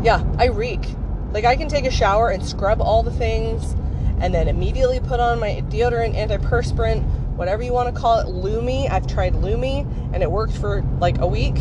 Yeah, 0.03 0.23
I 0.39 0.47
reek. 0.47 0.85
Like, 1.33 1.45
I 1.45 1.57
can 1.57 1.69
take 1.69 1.87
a 1.87 1.91
shower 1.91 2.29
and 2.29 2.45
scrub 2.45 2.81
all 2.81 3.03
the 3.03 3.11
things 3.11 3.75
and 4.21 4.33
then 4.33 4.49
immediately 4.49 5.01
put 5.01 5.21
on 5.21 5.41
my 5.41 5.63
deodorant, 5.69 6.15
antiperspirant, 6.15 7.03
whatever 7.37 7.63
you 7.63 7.73
want 7.73 7.93
to 7.93 8.01
call 8.01 8.19
it, 8.21 8.27
Lumi. 8.27 8.91
I've 8.91 9.07
tried 9.07 9.35
Lumi 9.35 9.87
and 10.13 10.23
it 10.23 10.31
worked 10.31 10.57
for 10.57 10.83
like 11.01 11.19
a 11.19 11.27
week. 11.27 11.57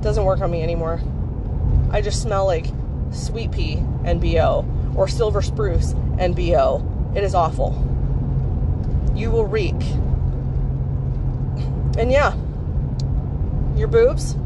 Doesn't 0.00 0.24
work 0.24 0.40
on 0.40 0.50
me 0.50 0.62
anymore. 0.62 1.00
I 1.90 2.00
just 2.00 2.20
smell 2.22 2.46
like 2.46 2.66
sweet 3.12 3.52
pea 3.52 3.76
and 4.04 4.20
BO 4.20 4.66
or 4.96 5.06
silver 5.06 5.42
spruce 5.42 5.94
and 6.18 6.34
BO. 6.34 6.91
It 7.14 7.24
is 7.24 7.34
awful. 7.34 7.72
You 9.14 9.30
will 9.30 9.46
reek. 9.46 9.80
And 11.98 12.10
yeah, 12.10 12.34
your 13.76 13.88
boobs, 13.88 14.36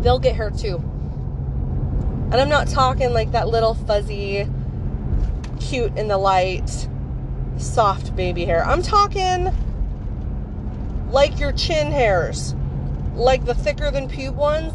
they'll 0.00 0.18
get 0.18 0.36
hurt 0.36 0.58
too. 0.58 0.76
And 2.30 2.34
I'm 2.34 2.48
not 2.48 2.68
talking 2.68 3.12
like 3.12 3.32
that 3.32 3.48
little 3.48 3.74
fuzzy 3.74 4.46
cute 5.60 5.96
in 5.96 6.08
the 6.08 6.18
light, 6.18 6.88
soft 7.56 8.14
baby 8.16 8.44
hair. 8.44 8.64
I'm 8.64 8.82
talking 8.82 9.50
like 11.10 11.38
your 11.38 11.52
chin 11.52 11.90
hairs, 11.90 12.54
like 13.14 13.44
the 13.44 13.54
thicker 13.54 13.90
than 13.90 14.08
pube 14.08 14.34
ones, 14.34 14.72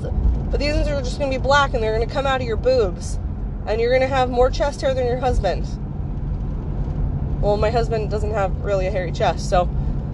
but 0.49 0.59
these 0.59 0.73
ones 0.73 0.87
are 0.87 1.01
just 1.01 1.19
gonna 1.19 1.31
be 1.31 1.37
black 1.37 1.73
and 1.73 1.83
they're 1.83 1.93
gonna 1.93 2.11
come 2.11 2.25
out 2.25 2.41
of 2.41 2.47
your 2.47 2.57
boobs. 2.57 3.19
And 3.67 3.81
you're 3.81 3.91
gonna 3.91 4.07
have 4.07 4.29
more 4.29 4.49
chest 4.49 4.81
hair 4.81 4.93
than 4.93 5.05
your 5.05 5.19
husband. 5.19 5.67
Well, 7.41 7.57
my 7.57 7.69
husband 7.69 8.09
doesn't 8.09 8.31
have 8.31 8.55
really 8.63 8.87
a 8.87 8.91
hairy 8.91 9.11
chest, 9.11 9.49
so 9.49 9.69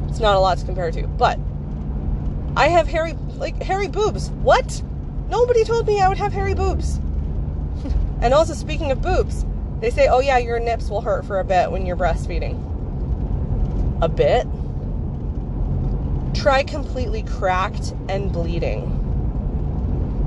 it's 0.09 0.19
not 0.19 0.35
a 0.35 0.39
lot 0.39 0.57
to 0.57 0.65
compare 0.65 0.91
to. 0.91 1.07
But 1.07 1.39
I 2.55 2.67
have 2.67 2.87
hairy, 2.87 3.13
like, 3.35 3.61
hairy 3.63 3.87
boobs. 3.87 4.29
What? 4.29 4.83
Nobody 5.29 5.63
told 5.63 5.87
me 5.87 6.01
I 6.01 6.09
would 6.09 6.17
have 6.17 6.33
hairy 6.33 6.53
boobs. 6.53 6.97
and 8.21 8.33
also, 8.33 8.53
speaking 8.53 8.91
of 8.91 9.01
boobs, 9.01 9.45
they 9.79 9.89
say, 9.89 10.07
oh 10.07 10.19
yeah, 10.19 10.37
your 10.37 10.59
nips 10.59 10.89
will 10.89 11.01
hurt 11.01 11.25
for 11.25 11.39
a 11.39 11.43
bit 11.43 11.71
when 11.71 11.85
you're 11.85 11.97
breastfeeding. 11.97 12.59
A 14.01 14.09
bit? 14.09 14.45
Try 16.33 16.63
completely 16.63 17.23
cracked 17.23 17.93
and 18.09 18.31
bleeding. 18.31 18.99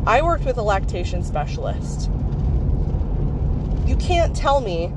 I 0.07 0.23
worked 0.23 0.45
with 0.45 0.57
a 0.57 0.63
lactation 0.63 1.23
specialist. 1.23 2.11
You 3.87 3.97
can't 3.97 4.35
tell 4.35 4.61
me 4.61 4.93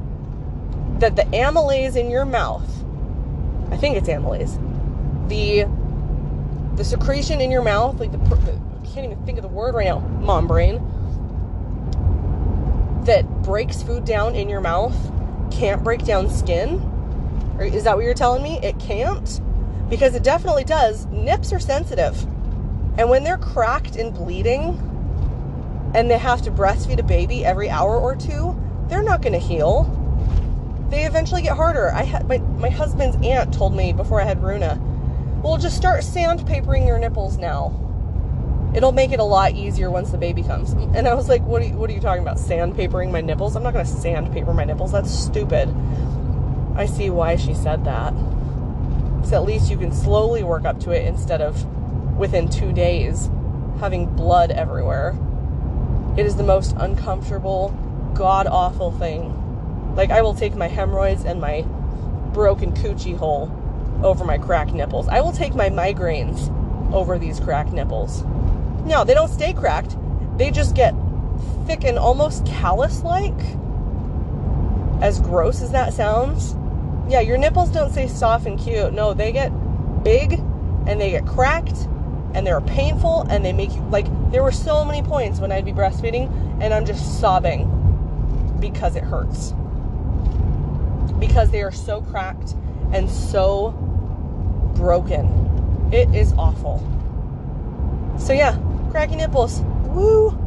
that 0.99 1.15
the 1.15 1.23
amylase 1.23 1.95
in 1.95 2.09
your 2.09 2.25
mouth, 2.25 2.67
I 3.71 3.77
think 3.77 3.97
it's 3.97 4.09
amylase, 4.09 4.57
the 5.29 5.65
the 6.75 6.83
secretion 6.85 7.41
in 7.41 7.51
your 7.51 7.62
mouth, 7.62 7.99
like 7.99 8.12
the, 8.12 8.17
I 8.17 8.85
can't 8.85 9.05
even 9.05 9.25
think 9.25 9.38
of 9.38 9.41
the 9.41 9.49
word 9.49 9.75
right 9.75 9.88
now, 9.88 9.99
mom 9.99 10.47
brain, 10.47 10.77
that 13.05 13.25
breaks 13.43 13.83
food 13.83 14.05
down 14.05 14.35
in 14.35 14.47
your 14.47 14.62
mouth 14.62 14.95
can't 15.51 15.83
break 15.83 16.03
down 16.05 16.29
skin? 16.29 16.79
Is 17.59 17.83
that 17.83 17.95
what 17.95 18.05
you're 18.05 18.13
telling 18.13 18.41
me? 18.41 18.59
It 18.63 18.79
can't? 18.79 19.41
Because 19.89 20.15
it 20.15 20.23
definitely 20.23 20.63
does. 20.63 21.05
Nips 21.07 21.51
are 21.51 21.59
sensitive. 21.59 22.21
And 22.97 23.09
when 23.09 23.23
they're 23.23 23.38
cracked 23.38 23.95
and 23.95 24.13
bleeding 24.13 24.79
and 25.93 26.09
they 26.09 26.17
have 26.17 26.41
to 26.43 26.51
breastfeed 26.51 26.99
a 26.99 27.03
baby 27.03 27.45
every 27.45 27.69
hour 27.69 27.97
or 27.97 28.15
two, 28.15 28.57
they're 28.88 29.03
not 29.03 29.21
going 29.21 29.33
to 29.33 29.39
heal. 29.39 29.95
They 30.89 31.06
eventually 31.06 31.41
get 31.41 31.56
harder. 31.56 31.91
I 31.93 32.04
had 32.04 32.28
my, 32.28 32.38
my 32.38 32.69
husband's 32.69 33.15
aunt 33.25 33.54
told 33.54 33.75
me 33.75 33.93
before 33.93 34.21
I 34.21 34.25
had 34.25 34.41
Runa, 34.41 34.80
well, 35.43 35.58
just 35.58 35.78
start 35.78 36.02
sandpapering 36.02 36.86
your 36.86 36.99
nipples 36.99 37.38
now. 37.38 37.86
It'll 38.73 38.91
make 38.91 39.12
it 39.12 39.19
a 39.19 39.23
lot 39.23 39.54
easier 39.54 39.89
once 39.89 40.12
the 40.12 40.17
baby 40.17 40.43
comes. 40.43 40.73
And 40.73 41.08
I 41.08 41.13
was 41.13 41.30
like, 41.30 41.41
what 41.43 41.62
are 41.62 41.65
you, 41.65 41.73
what 41.73 41.89
are 41.89 41.93
you 41.93 41.99
talking 41.99 42.21
about? 42.21 42.38
Sandpapering 42.38 43.12
my 43.12 43.21
nipples? 43.21 43.56
I'm 43.56 43.63
not 43.63 43.73
going 43.73 43.86
to 43.86 43.91
sandpaper 43.91 44.54
my 44.54 44.63
nipples. 44.63 44.91
That's 44.91 45.12
stupid. 45.12 45.73
I 46.75 46.86
see 46.86 47.10
why 47.10 47.36
she 47.36 47.54
said 47.54 47.86
that. 47.86 48.13
So 49.25 49.36
at 49.36 49.43
least 49.43 49.71
you 49.71 49.78
can 49.78 49.91
slowly 49.91 50.43
work 50.43 50.65
up 50.65 50.80
to 50.82 50.91
it 50.91 51.06
instead 51.06 51.41
of 51.41 51.65
within 52.17 52.49
two 52.49 52.73
days 52.73 53.30
having 53.80 54.06
blood 54.15 54.52
everywhere. 54.52 55.17
It 56.17 56.25
is 56.25 56.36
the 56.36 56.43
most 56.43 56.75
uncomfortable, 56.78 57.69
god 58.13 58.45
awful 58.47 58.91
thing. 58.91 59.34
Like, 59.95 60.12
I 60.12 60.21
will 60.21 60.34
take 60.34 60.56
my 60.56 60.67
hemorrhoids 60.67 61.25
and 61.25 61.41
my 61.41 61.63
broken 62.34 62.73
coochie 62.73 63.17
hole 63.17 63.52
over 64.04 64.23
my 64.23 64.38
cracked 64.38 64.73
nipples. 64.73 65.08
I 65.08 65.21
will 65.21 65.32
take 65.32 65.56
my 65.56 65.69
migraines 65.69 66.54
over 66.93 67.17
these 67.17 67.39
cracked 67.39 67.71
nipples. 67.71 68.23
No, 68.86 69.04
they 69.04 69.13
don't 69.13 69.30
stay 69.30 69.54
cracked. 69.54 69.97
They 70.38 70.52
just 70.52 70.75
get 70.75 70.95
thick 71.65 71.84
and 71.84 71.97
almost 71.97 72.45
callus 72.45 73.04
like. 73.04 73.39
As 75.02 75.19
gross 75.19 75.62
as 75.62 75.71
that 75.71 75.93
sounds. 75.93 76.56
Yeah, 77.12 77.21
your 77.21 77.38
nipples 77.38 77.69
don't 77.69 77.91
stay 77.91 78.08
soft 78.08 78.45
and 78.45 78.60
cute. 78.60 78.93
No, 78.93 79.13
they 79.13 79.32
get 79.32 79.49
big 80.04 80.34
and 80.88 80.99
they 80.99 81.12
get 81.12 81.25
cracked 81.25 81.88
and 82.34 82.45
they're 82.45 82.62
painful 82.62 83.25
and 83.30 83.43
they 83.43 83.52
make 83.52 83.73
you 83.73 83.82
like 83.89 84.06
there 84.32 84.43
were 84.43 84.52
so 84.52 84.86
many 84.86 85.02
points 85.02 85.39
when 85.39 85.52
I'd 85.52 85.65
be 85.65 85.71
breastfeeding 85.71 86.30
and 86.62 86.73
I'm 86.73 86.86
just 86.86 87.19
sobbing 87.19 87.67
because 88.60 88.95
it 88.95 89.04
hurts. 89.04 89.54
Because 91.19 91.51
they 91.51 91.62
are 91.62 91.71
so 91.71 92.01
cracked 92.01 92.55
and 92.93 93.10
so 93.10 93.71
broken. 94.75 95.89
It 95.91 96.13
is 96.15 96.34
awful. 96.34 96.79
So 98.17 98.34
yeah, 98.34 98.58
cracky 98.91 99.15
nipples. 99.15 99.62
Woo! 99.88 100.38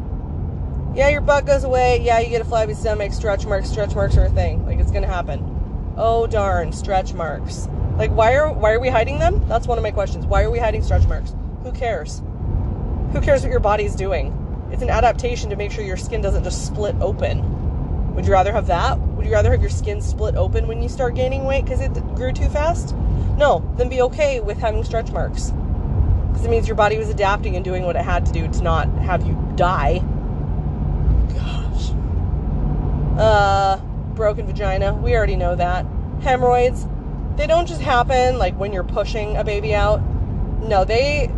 Yeah, 0.94 1.08
your 1.08 1.20
butt 1.20 1.46
goes 1.46 1.64
away. 1.64 2.00
Yeah, 2.02 2.18
you 2.20 2.28
get 2.28 2.42
a 2.42 2.44
flabby 2.44 2.74
stomach, 2.74 3.12
stretch 3.12 3.46
marks, 3.46 3.70
stretch 3.70 3.94
marks 3.94 4.16
are 4.16 4.24
a 4.24 4.30
thing. 4.30 4.64
Like 4.66 4.78
it's 4.78 4.90
gonna 4.90 5.06
happen. 5.06 5.94
Oh 5.96 6.26
darn, 6.26 6.72
stretch 6.72 7.14
marks. 7.14 7.68
Like 7.96 8.10
why 8.10 8.34
are 8.34 8.52
why 8.52 8.72
are 8.72 8.80
we 8.80 8.88
hiding 8.88 9.18
them? 9.18 9.46
That's 9.48 9.66
one 9.66 9.78
of 9.78 9.82
my 9.82 9.90
questions. 9.90 10.26
Why 10.26 10.42
are 10.42 10.50
we 10.50 10.58
hiding 10.58 10.82
stretch 10.82 11.06
marks? 11.06 11.34
Who 11.62 11.72
cares? 11.72 12.22
Who 13.12 13.20
cares 13.20 13.42
what 13.42 13.50
your 13.50 13.60
body's 13.60 13.94
doing? 13.94 14.38
It's 14.70 14.82
an 14.82 14.90
adaptation 14.90 15.50
to 15.50 15.56
make 15.56 15.70
sure 15.70 15.84
your 15.84 15.98
skin 15.98 16.22
doesn't 16.22 16.44
just 16.44 16.66
split 16.66 16.96
open. 17.00 17.40
Would 18.14 18.26
you 18.26 18.32
rather 18.32 18.52
have 18.52 18.66
that? 18.66 18.98
Would 18.98 19.24
you 19.24 19.32
rather 19.32 19.50
have 19.50 19.60
your 19.60 19.70
skin 19.70 20.00
split 20.02 20.34
open 20.34 20.66
when 20.66 20.82
you 20.82 20.88
start 20.88 21.14
gaining 21.14 21.44
weight 21.44 21.64
because 21.64 21.80
it 21.80 21.92
grew 22.14 22.32
too 22.32 22.48
fast? 22.48 22.94
No, 23.38 23.64
then 23.76 23.88
be 23.88 24.02
okay 24.02 24.40
with 24.40 24.58
having 24.58 24.84
stretch 24.84 25.10
marks. 25.10 25.52
Because 26.28 26.44
it 26.44 26.50
means 26.50 26.68
your 26.68 26.76
body 26.76 26.98
was 26.98 27.08
adapting 27.08 27.56
and 27.56 27.64
doing 27.64 27.84
what 27.84 27.96
it 27.96 28.02
had 28.02 28.26
to 28.26 28.32
do 28.32 28.48
to 28.48 28.62
not 28.62 28.88
have 28.98 29.26
you 29.26 29.34
die. 29.56 30.00
Gosh. 31.34 31.90
Uh, 33.18 33.78
broken 34.14 34.46
vagina. 34.46 34.94
We 34.94 35.16
already 35.16 35.36
know 35.36 35.56
that. 35.56 35.86
Hemorrhoids. 36.22 36.86
They 37.36 37.46
don't 37.46 37.66
just 37.66 37.80
happen 37.80 38.38
like 38.38 38.58
when 38.58 38.72
you're 38.72 38.84
pushing 38.84 39.38
a 39.38 39.44
baby 39.44 39.74
out. 39.74 40.02
No, 40.60 40.84
they. 40.84 41.30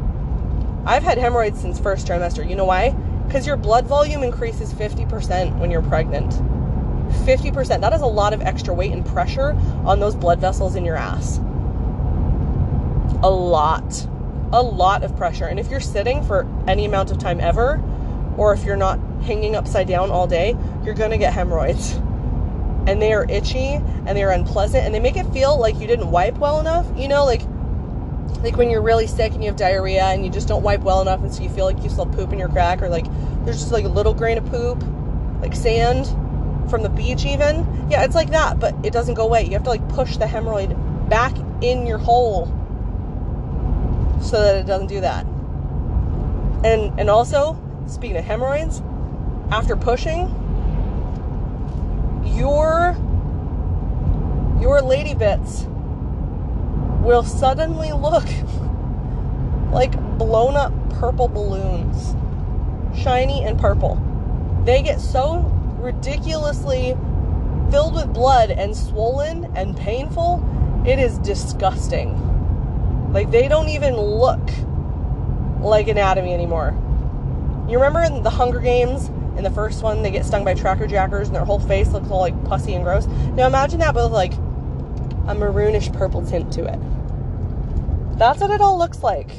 I've 0.87 1.05
had 1.05 1.19
hemorrhoids 1.19 1.61
since 1.61 1.79
first 1.79 2.07
trimester. 2.07 2.49
You 2.49 2.57
know 2.57 2.65
why? 2.65 2.91
Because 3.27 3.47
your 3.47 3.57
blood 3.57 3.87
volume 3.87 4.23
increases 4.23 4.73
50% 4.75 5.59
when 5.59 5.71
you're 5.71 5.83
pregnant. 5.83 6.35
50%. 7.15 7.81
That 7.81 7.93
is 7.93 8.01
a 8.01 8.07
lot 8.07 8.33
of 8.33 8.43
extra 8.43 8.75
weight 8.75 8.93
and 8.93 9.05
pressure 9.05 9.51
on 9.85 10.01
those 10.01 10.15
blood 10.15 10.41
vessels 10.41 10.75
in 10.75 10.85
your 10.85 10.97
ass. 10.97 11.39
A 13.23 13.31
lot. 13.31 14.07
A 14.53 14.63
lot 14.63 15.03
of 15.03 15.17
pressure. 15.17 15.47
And 15.47 15.59
if 15.59 15.71
you're 15.71 15.81
sitting 15.81 16.23
for 16.25 16.47
any 16.67 16.85
amount 16.85 17.11
of 17.11 17.19
time 17.19 17.41
ever, 17.41 17.83
or 18.37 18.53
if 18.53 18.65
you're 18.65 18.77
not 18.77 18.99
hanging 19.23 19.57
upside 19.57 19.89
down 19.89 20.11
all 20.11 20.27
day, 20.27 20.57
you're 20.85 20.95
going 20.95 21.11
to 21.11 21.19
get 21.19 21.33
hemorrhoids. 21.33 21.95
And 22.87 23.01
they 23.01 23.13
are 23.15 23.25
itchy 23.31 23.75
and 23.75 24.09
they 24.09 24.23
are 24.23 24.31
unpleasant 24.31 24.85
and 24.85 24.95
they 24.95 25.01
make 25.01 25.17
it 25.17 25.25
feel 25.33 25.59
like 25.59 25.77
you 25.77 25.87
didn't 25.87 26.11
wipe 26.11 26.37
well 26.37 26.61
enough. 26.61 26.87
You 26.97 27.09
know, 27.09 27.25
like 27.25 27.43
like 28.43 28.59
when 28.59 28.69
you're 28.69 28.83
really 28.83 29.07
sick 29.07 29.33
and 29.33 29.43
you 29.43 29.49
have 29.49 29.57
diarrhea 29.57 30.05
and 30.05 30.23
you 30.23 30.31
just 30.31 30.49
don't 30.49 30.63
wipe 30.63 30.81
well 30.81 31.01
enough 31.01 31.21
and 31.21 31.35
so 31.35 31.43
you 31.43 31.49
feel 31.49 31.65
like 31.65 31.83
you 31.83 31.89
still 31.89 32.05
poop 32.05 32.31
in 32.31 32.39
your 32.39 32.49
crack 32.49 32.83
or 32.83 32.91
like 32.91 33.07
there's 33.45 33.59
just 33.59 33.73
like 33.73 33.87
a 33.87 33.89
little 33.89 34.13
grain 34.13 34.37
of 34.37 34.45
poop, 34.47 34.85
like 35.41 35.55
sand 35.55 36.07
from 36.69 36.83
the 36.83 36.89
beach 36.89 37.25
even. 37.25 37.87
Yeah, 37.91 38.05
it's 38.05 38.15
like 38.15 38.31
that, 38.31 38.59
but 38.59 38.75
it 38.85 38.93
doesn't 38.93 39.15
go 39.15 39.25
away. 39.25 39.45
You 39.45 39.53
have 39.53 39.65
to 39.65 39.71
like 39.71 39.89
push 39.89 40.17
the 40.17 40.27
hemorrhoid 40.27 41.09
back 41.09 41.35
in 41.61 41.87
your 41.87 41.99
hole 41.99 42.47
so 44.21 44.43
that 44.43 44.57
it 44.57 44.67
doesn't 44.67 44.89
do 44.89 45.01
that. 45.01 45.27
And 46.65 46.99
and 46.99 47.11
also, 47.11 47.61
speaking 47.87 48.17
of 48.17 48.25
hemorrhoids, 48.25 48.83
after 49.51 49.77
pushing, 49.77 50.29
your 52.25 52.97
your 54.61 54.81
lady 54.81 55.15
bits 55.15 55.67
will 57.03 57.23
suddenly 57.23 57.93
look 57.93 58.25
like 59.73 59.93
blown 60.19 60.57
up 60.57 60.73
purple 60.91 61.29
balloons. 61.29 62.17
Shiny 62.97 63.45
and 63.45 63.61
purple. 63.61 64.01
They 64.65 64.81
get 64.83 65.01
so 65.01 65.51
ridiculously 65.85 66.97
filled 67.71 67.95
with 67.95 68.13
blood 68.13 68.51
and 68.51 68.75
swollen 68.75 69.45
and 69.55 69.77
painful, 69.77 70.43
it 70.87 70.99
is 70.99 71.19
disgusting. 71.19 73.13
Like 73.13 73.31
they 73.31 73.47
don't 73.47 73.69
even 73.69 73.95
look 73.95 74.41
like 75.61 75.89
anatomy 75.89 76.33
anymore. 76.33 76.77
You 77.69 77.77
remember 77.77 78.03
in 78.03 78.23
the 78.23 78.31
Hunger 78.31 78.61
Games, 78.61 79.09
in 79.37 79.45
the 79.45 79.51
first 79.51 79.83
one, 79.83 80.03
they 80.03 80.11
get 80.11 80.25
stung 80.25 80.45
by 80.45 80.55
tracker 80.55 80.87
jackers 80.87 81.29
and 81.29 81.37
their 81.37 81.45
whole 81.45 81.61
face 81.61 81.91
looks 81.91 82.11
all 82.11 82.21
like 82.21 82.45
pussy 82.45 82.75
and 82.75 82.85
gross. 82.85 83.07
Now 83.07 83.47
imagine 83.47 83.81
that 83.81 83.95
with 83.95 84.11
like 84.11 84.33
a 84.33 85.35
maroonish 85.35 85.93
purple 85.93 86.25
tint 86.25 86.53
to 86.55 86.65
it. 86.65 86.79
That's 88.19 88.41
what 88.41 88.51
it 88.51 88.61
all 88.61 88.79
looks 88.79 89.03
like. 89.03 89.31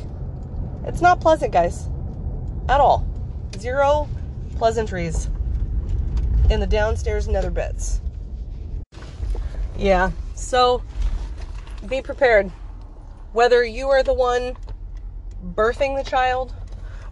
It's 0.85 1.01
not 1.01 1.21
pleasant, 1.21 1.51
guys. 1.51 1.89
At 2.67 2.79
all. 2.79 3.05
Zero 3.57 4.07
pleasantries 4.57 5.29
in 6.49 6.59
the 6.59 6.67
downstairs 6.67 7.27
nether 7.27 7.51
bits. 7.51 8.01
Yeah, 9.77 10.11
so 10.35 10.83
be 11.87 12.01
prepared. 12.01 12.51
Whether 13.33 13.63
you 13.63 13.89
are 13.89 14.03
the 14.03 14.13
one 14.13 14.55
birthing 15.43 16.01
the 16.01 16.09
child 16.09 16.53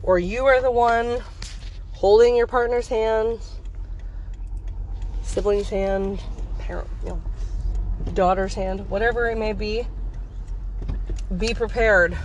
or 0.02 0.20
you 0.20 0.46
are 0.46 0.62
the 0.62 0.72
one 0.72 1.22
holding 1.94 2.36
your 2.36 2.48
partner's 2.48 2.88
hand, 2.88 3.40
sibling's 5.24 5.70
hand, 5.70 6.22
parent, 6.60 6.88
you 7.04 7.10
know, 7.10 7.22
daughter's 8.14 8.54
hand, 8.54 8.90
whatever 8.90 9.30
it 9.30 9.38
may 9.38 9.54
be, 9.54 9.88
be 11.38 11.54
prepared 11.54 12.18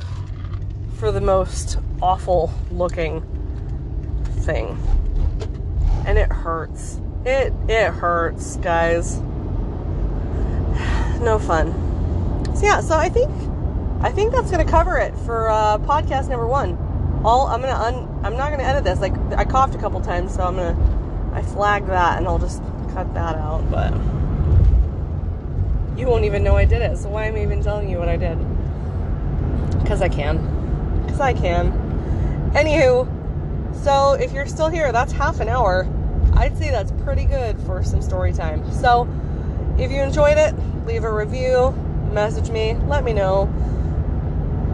for 0.97 1.11
the 1.11 1.21
most 1.21 1.79
awful 2.03 2.53
looking 2.71 3.23
thing. 4.41 4.77
And 6.09 6.17
it 6.17 6.33
hurts. 6.33 6.99
It 7.27 7.53
it 7.69 7.93
hurts, 7.93 8.57
guys. 8.57 9.21
No 11.21 11.39
fun. 11.39 11.73
So 12.57 12.65
yeah, 12.65 12.81
so 12.81 12.97
I 12.97 13.09
think 13.09 13.31
I 14.01 14.11
think 14.11 14.33
that's 14.33 14.51
gonna 14.51 14.65
cover 14.65 14.97
it 14.99 15.15
for 15.27 15.51
uh, 15.51 15.79
podcast 15.79 16.29
number 16.29 16.47
one. 16.47 16.79
All 17.25 17.49
I'm 17.49 17.61
gonna 17.61 17.75
un, 17.75 18.21
I'm 18.25 18.37
not 18.37 18.51
gonna 18.51 18.63
edit 18.63 18.85
this. 18.85 19.01
Like 19.01 19.13
I 19.37 19.45
coughed 19.45 19.75
a 19.75 19.79
couple 19.79 20.01
times, 20.01 20.35
so 20.35 20.45
I'm 20.45 20.57
gonna 20.57 21.33
I 21.35 21.43
flag 21.43 21.87
that 21.89 22.19
and 22.19 22.27
I'll 22.27 22.39
just 22.39 22.63
cut 22.95 23.13
that 23.15 23.35
out. 23.37 23.69
But 23.71 23.93
you 25.99 26.07
won't 26.07 26.25
even 26.25 26.43
know 26.45 26.57
I 26.57 26.65
did 26.65 26.81
it. 26.81 26.97
So 26.97 27.11
why 27.11 27.27
am 27.27 27.35
I 27.35 27.43
even 27.43 27.63
telling 27.63 27.91
you 27.91 27.99
what 27.99 28.09
I 28.09 28.17
did? 28.17 28.39
Because 29.83 30.01
I 30.01 30.09
can. 30.09 30.39
Because 31.05 31.21
I 31.21 31.35
can. 31.35 31.73
Anywho, 32.55 33.07
So 33.83 34.13
if 34.15 34.33
you're 34.33 34.47
still 34.47 34.69
here, 34.69 34.93
that's 34.93 35.13
half 35.13 35.41
an 35.41 35.49
hour. 35.49 35.87
I'd 36.39 36.57
say 36.57 36.71
that's 36.71 36.93
pretty 37.03 37.25
good 37.25 37.61
for 37.63 37.83
some 37.83 38.01
story 38.01 38.33
time. 38.33 38.71
So 38.71 39.09
if 39.77 39.91
you 39.91 40.01
enjoyed 40.01 40.39
it, 40.39 40.55
leave 40.87 41.03
a 41.03 41.13
review, 41.13 41.73
message 42.13 42.49
me, 42.49 42.75
let 42.87 43.03
me 43.03 43.13
know. 43.13 43.53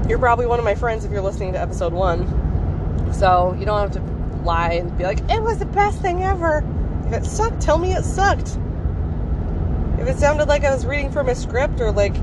You're 0.07 0.18
probably 0.18 0.44
one 0.44 0.59
of 0.59 0.64
my 0.64 0.74
friends 0.74 1.07
if 1.07 1.11
you're 1.11 1.22
listening 1.22 1.55
to 1.55 1.59
episode 1.59 1.94
one. 1.94 3.12
So 3.14 3.57
you 3.59 3.64
don't 3.64 3.81
have 3.81 3.92
to 3.92 4.44
lie 4.44 4.72
and 4.72 4.96
be 4.98 5.05
like, 5.05 5.20
it 5.31 5.42
was 5.42 5.59
the 5.59 5.64
best 5.64 6.03
thing 6.03 6.22
ever. 6.22 6.62
If 7.07 7.14
it 7.14 7.24
sucked, 7.24 7.62
tell 7.62 7.79
me 7.79 7.94
it 7.94 8.05
sucked. 8.05 8.59
If 9.98 10.07
it 10.07 10.18
sounded 10.18 10.48
like 10.48 10.64
I 10.64 10.74
was 10.74 10.85
reading 10.85 11.11
from 11.11 11.31
a 11.31 11.35
script 11.35 11.81
or 11.81 11.92
like 11.92 12.14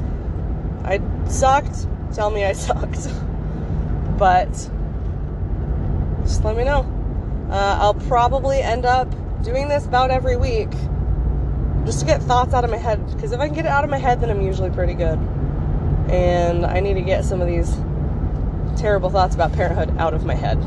I 0.84 1.02
sucked, 1.28 1.88
tell 2.14 2.30
me 2.30 2.46
I 2.46 2.54
sucked. 2.54 3.10
But 4.20 4.52
just 6.22 6.44
let 6.44 6.56
me 6.56 6.64
know. 6.64 6.86
Uh, 7.50 7.78
I'll 7.82 7.96
probably 7.96 8.62
end 8.62 8.86
up 8.86 9.12
doing 9.44 9.68
this 9.68 9.86
about 9.86 10.12
every 10.12 10.38
week 10.38 10.70
just 11.86 12.00
to 12.00 12.06
get 12.06 12.22
thoughts 12.22 12.54
out 12.54 12.64
of 12.64 12.70
my 12.70 12.78
head. 12.78 13.06
Because 13.14 13.32
if 13.32 13.40
I 13.40 13.48
can 13.48 13.56
get 13.56 13.66
it 13.66 13.72
out 13.72 13.84
of 13.84 13.90
my 13.90 13.98
head, 13.98 14.22
then 14.22 14.30
I'm 14.30 14.42
usually 14.42 14.70
pretty 14.70 14.94
good. 14.94 15.20
And 16.10 16.66
I 16.66 16.80
need 16.80 16.96
to 16.96 17.02
get 17.02 17.26
some 17.26 17.42
of 17.42 17.48
these 17.48 17.76
terrible 18.78 19.10
thoughts 19.10 19.36
about 19.36 19.54
parenthood 19.54 19.98
out 19.98 20.14
of 20.14 20.26
my 20.26 20.36
head 20.36 20.60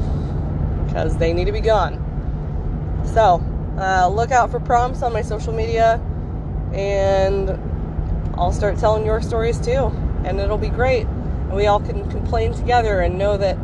because 0.86 1.16
they 1.16 1.32
need 1.32 1.46
to 1.46 1.52
be 1.52 1.60
gone. 1.60 2.00
So, 3.12 3.42
uh, 3.78 4.08
look 4.08 4.30
out 4.30 4.50
for 4.50 4.60
prompts 4.60 5.02
on 5.02 5.12
my 5.12 5.22
social 5.22 5.52
media, 5.52 6.00
and 6.72 7.50
I'll 8.36 8.52
start 8.52 8.78
telling 8.78 9.04
your 9.04 9.20
stories 9.20 9.60
too, 9.60 9.92
and 10.24 10.40
it'll 10.40 10.58
be 10.58 10.68
great. 10.68 11.06
And 11.06 11.54
we 11.54 11.66
all 11.66 11.80
can 11.80 12.08
complain 12.10 12.54
together 12.54 13.00
and 13.00 13.18
know 13.18 13.36
that 13.36 13.56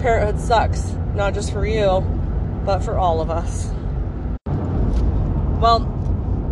parenthood 0.00 0.40
sucks, 0.40 0.92
not 1.14 1.34
just 1.34 1.52
for 1.52 1.66
you, 1.66 2.00
but 2.64 2.80
for 2.80 2.98
all 2.98 3.20
of 3.20 3.30
us. 3.30 3.70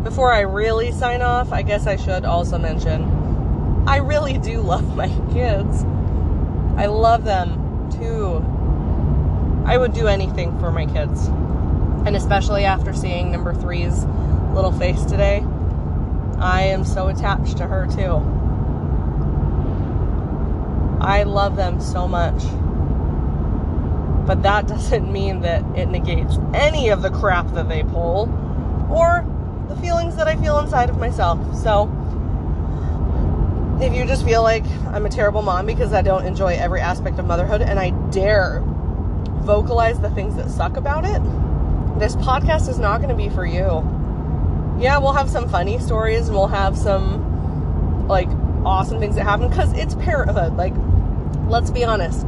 Before 0.02 0.32
I 0.32 0.40
really 0.40 0.92
sign 0.92 1.22
off, 1.22 1.52
I 1.52 1.62
guess 1.62 1.86
I 1.86 1.96
should 1.96 2.24
also 2.24 2.56
mention 2.56 3.84
I 3.86 3.96
really 3.96 4.38
do 4.38 4.60
love 4.62 4.96
my 4.96 5.08
kids. 5.32 5.84
I 6.76 6.86
love 6.86 7.24
them 7.24 7.90
too. 7.90 8.44
I 9.66 9.76
would 9.76 9.92
do 9.92 10.06
anything 10.06 10.58
for 10.60 10.70
my 10.70 10.86
kids. 10.86 11.26
And 12.06 12.14
especially 12.14 12.64
after 12.64 12.94
seeing 12.94 13.32
number 13.32 13.52
three's 13.52 14.04
little 14.54 14.72
face 14.72 15.04
today, 15.04 15.44
I 16.38 16.62
am 16.62 16.84
so 16.84 17.08
attached 17.08 17.56
to 17.58 17.66
her 17.66 17.86
too. 17.86 18.22
I 21.00 21.24
love 21.24 21.56
them 21.56 21.80
so 21.80 22.06
much. 22.06 22.42
But 24.26 24.42
that 24.42 24.68
doesn't 24.68 25.10
mean 25.10 25.40
that 25.40 25.64
it 25.76 25.86
negates 25.86 26.38
any 26.54 26.90
of 26.90 27.02
the 27.02 27.10
crap 27.10 27.48
that 27.54 27.68
they 27.68 27.82
pull 27.82 28.28
or 28.90 29.24
the 29.68 29.76
feelings 29.76 30.16
that 30.16 30.26
I 30.26 30.36
feel 30.36 30.58
inside 30.58 30.90
of 30.90 30.98
myself. 30.98 31.38
So, 31.56 31.84
if 33.80 33.94
you 33.94 34.04
just 34.06 34.24
feel 34.24 34.42
like 34.42 34.64
I'm 34.88 35.06
a 35.06 35.10
terrible 35.10 35.42
mom 35.42 35.66
because 35.66 35.92
I 35.92 36.02
don't 36.02 36.26
enjoy 36.26 36.54
every 36.54 36.80
aspect 36.80 37.18
of 37.18 37.26
motherhood 37.26 37.62
and 37.62 37.78
I 37.78 37.90
dare 38.10 38.62
vocalize 39.42 40.00
the 40.00 40.10
things 40.10 40.34
that 40.36 40.50
suck 40.50 40.76
about 40.76 41.04
it, 41.04 41.22
this 41.98 42.16
podcast 42.16 42.68
is 42.68 42.78
not 42.78 42.98
going 42.98 43.10
to 43.10 43.14
be 43.14 43.28
for 43.28 43.46
you. 43.46 43.86
Yeah, 44.80 44.98
we'll 44.98 45.12
have 45.12 45.30
some 45.30 45.48
funny 45.48 45.78
stories 45.78 46.28
and 46.28 46.36
we'll 46.36 46.48
have 46.48 46.76
some 46.76 48.06
like 48.08 48.28
awesome 48.64 48.98
things 48.98 49.16
that 49.16 49.24
happen 49.24 49.48
because 49.48 49.72
it's 49.74 49.94
parenthood. 49.94 50.56
Like, 50.56 50.74
let's 51.46 51.70
be 51.70 51.84
honest. 51.84 52.26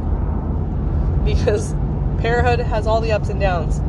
Because 1.25 1.73
parenthood 2.19 2.59
has 2.59 2.87
all 2.87 3.01
the 3.01 3.11
ups 3.11 3.29
and 3.29 3.39
downs. 3.39 3.81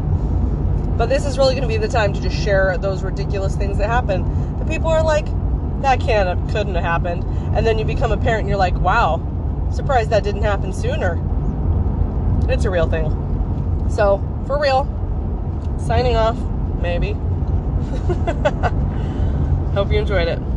But 1.02 1.08
this 1.08 1.26
is 1.26 1.36
really 1.36 1.54
going 1.54 1.62
to 1.62 1.68
be 1.68 1.78
the 1.78 1.88
time 1.88 2.12
to 2.12 2.20
just 2.20 2.40
share 2.44 2.78
those 2.78 3.02
ridiculous 3.02 3.56
things 3.56 3.76
that 3.78 3.88
happen. 3.88 4.22
The 4.60 4.64
people 4.64 4.86
are 4.86 5.02
like, 5.02 5.26
that 5.82 5.98
can't 5.98 6.48
couldn't 6.52 6.76
have 6.76 6.84
happened. 6.84 7.24
And 7.56 7.66
then 7.66 7.76
you 7.76 7.84
become 7.84 8.12
a 8.12 8.16
parent 8.16 8.42
and 8.42 8.48
you're 8.48 8.56
like, 8.56 8.78
wow, 8.78 9.20
surprised 9.72 10.10
that 10.10 10.22
didn't 10.22 10.44
happen 10.44 10.72
sooner. 10.72 11.20
It's 12.48 12.66
a 12.66 12.70
real 12.70 12.88
thing. 12.88 13.10
So, 13.90 14.22
for 14.46 14.60
real, 14.60 14.84
signing 15.84 16.14
off, 16.14 16.38
maybe. 16.80 17.14
Hope 19.74 19.90
you 19.90 19.98
enjoyed 19.98 20.28
it. 20.28 20.51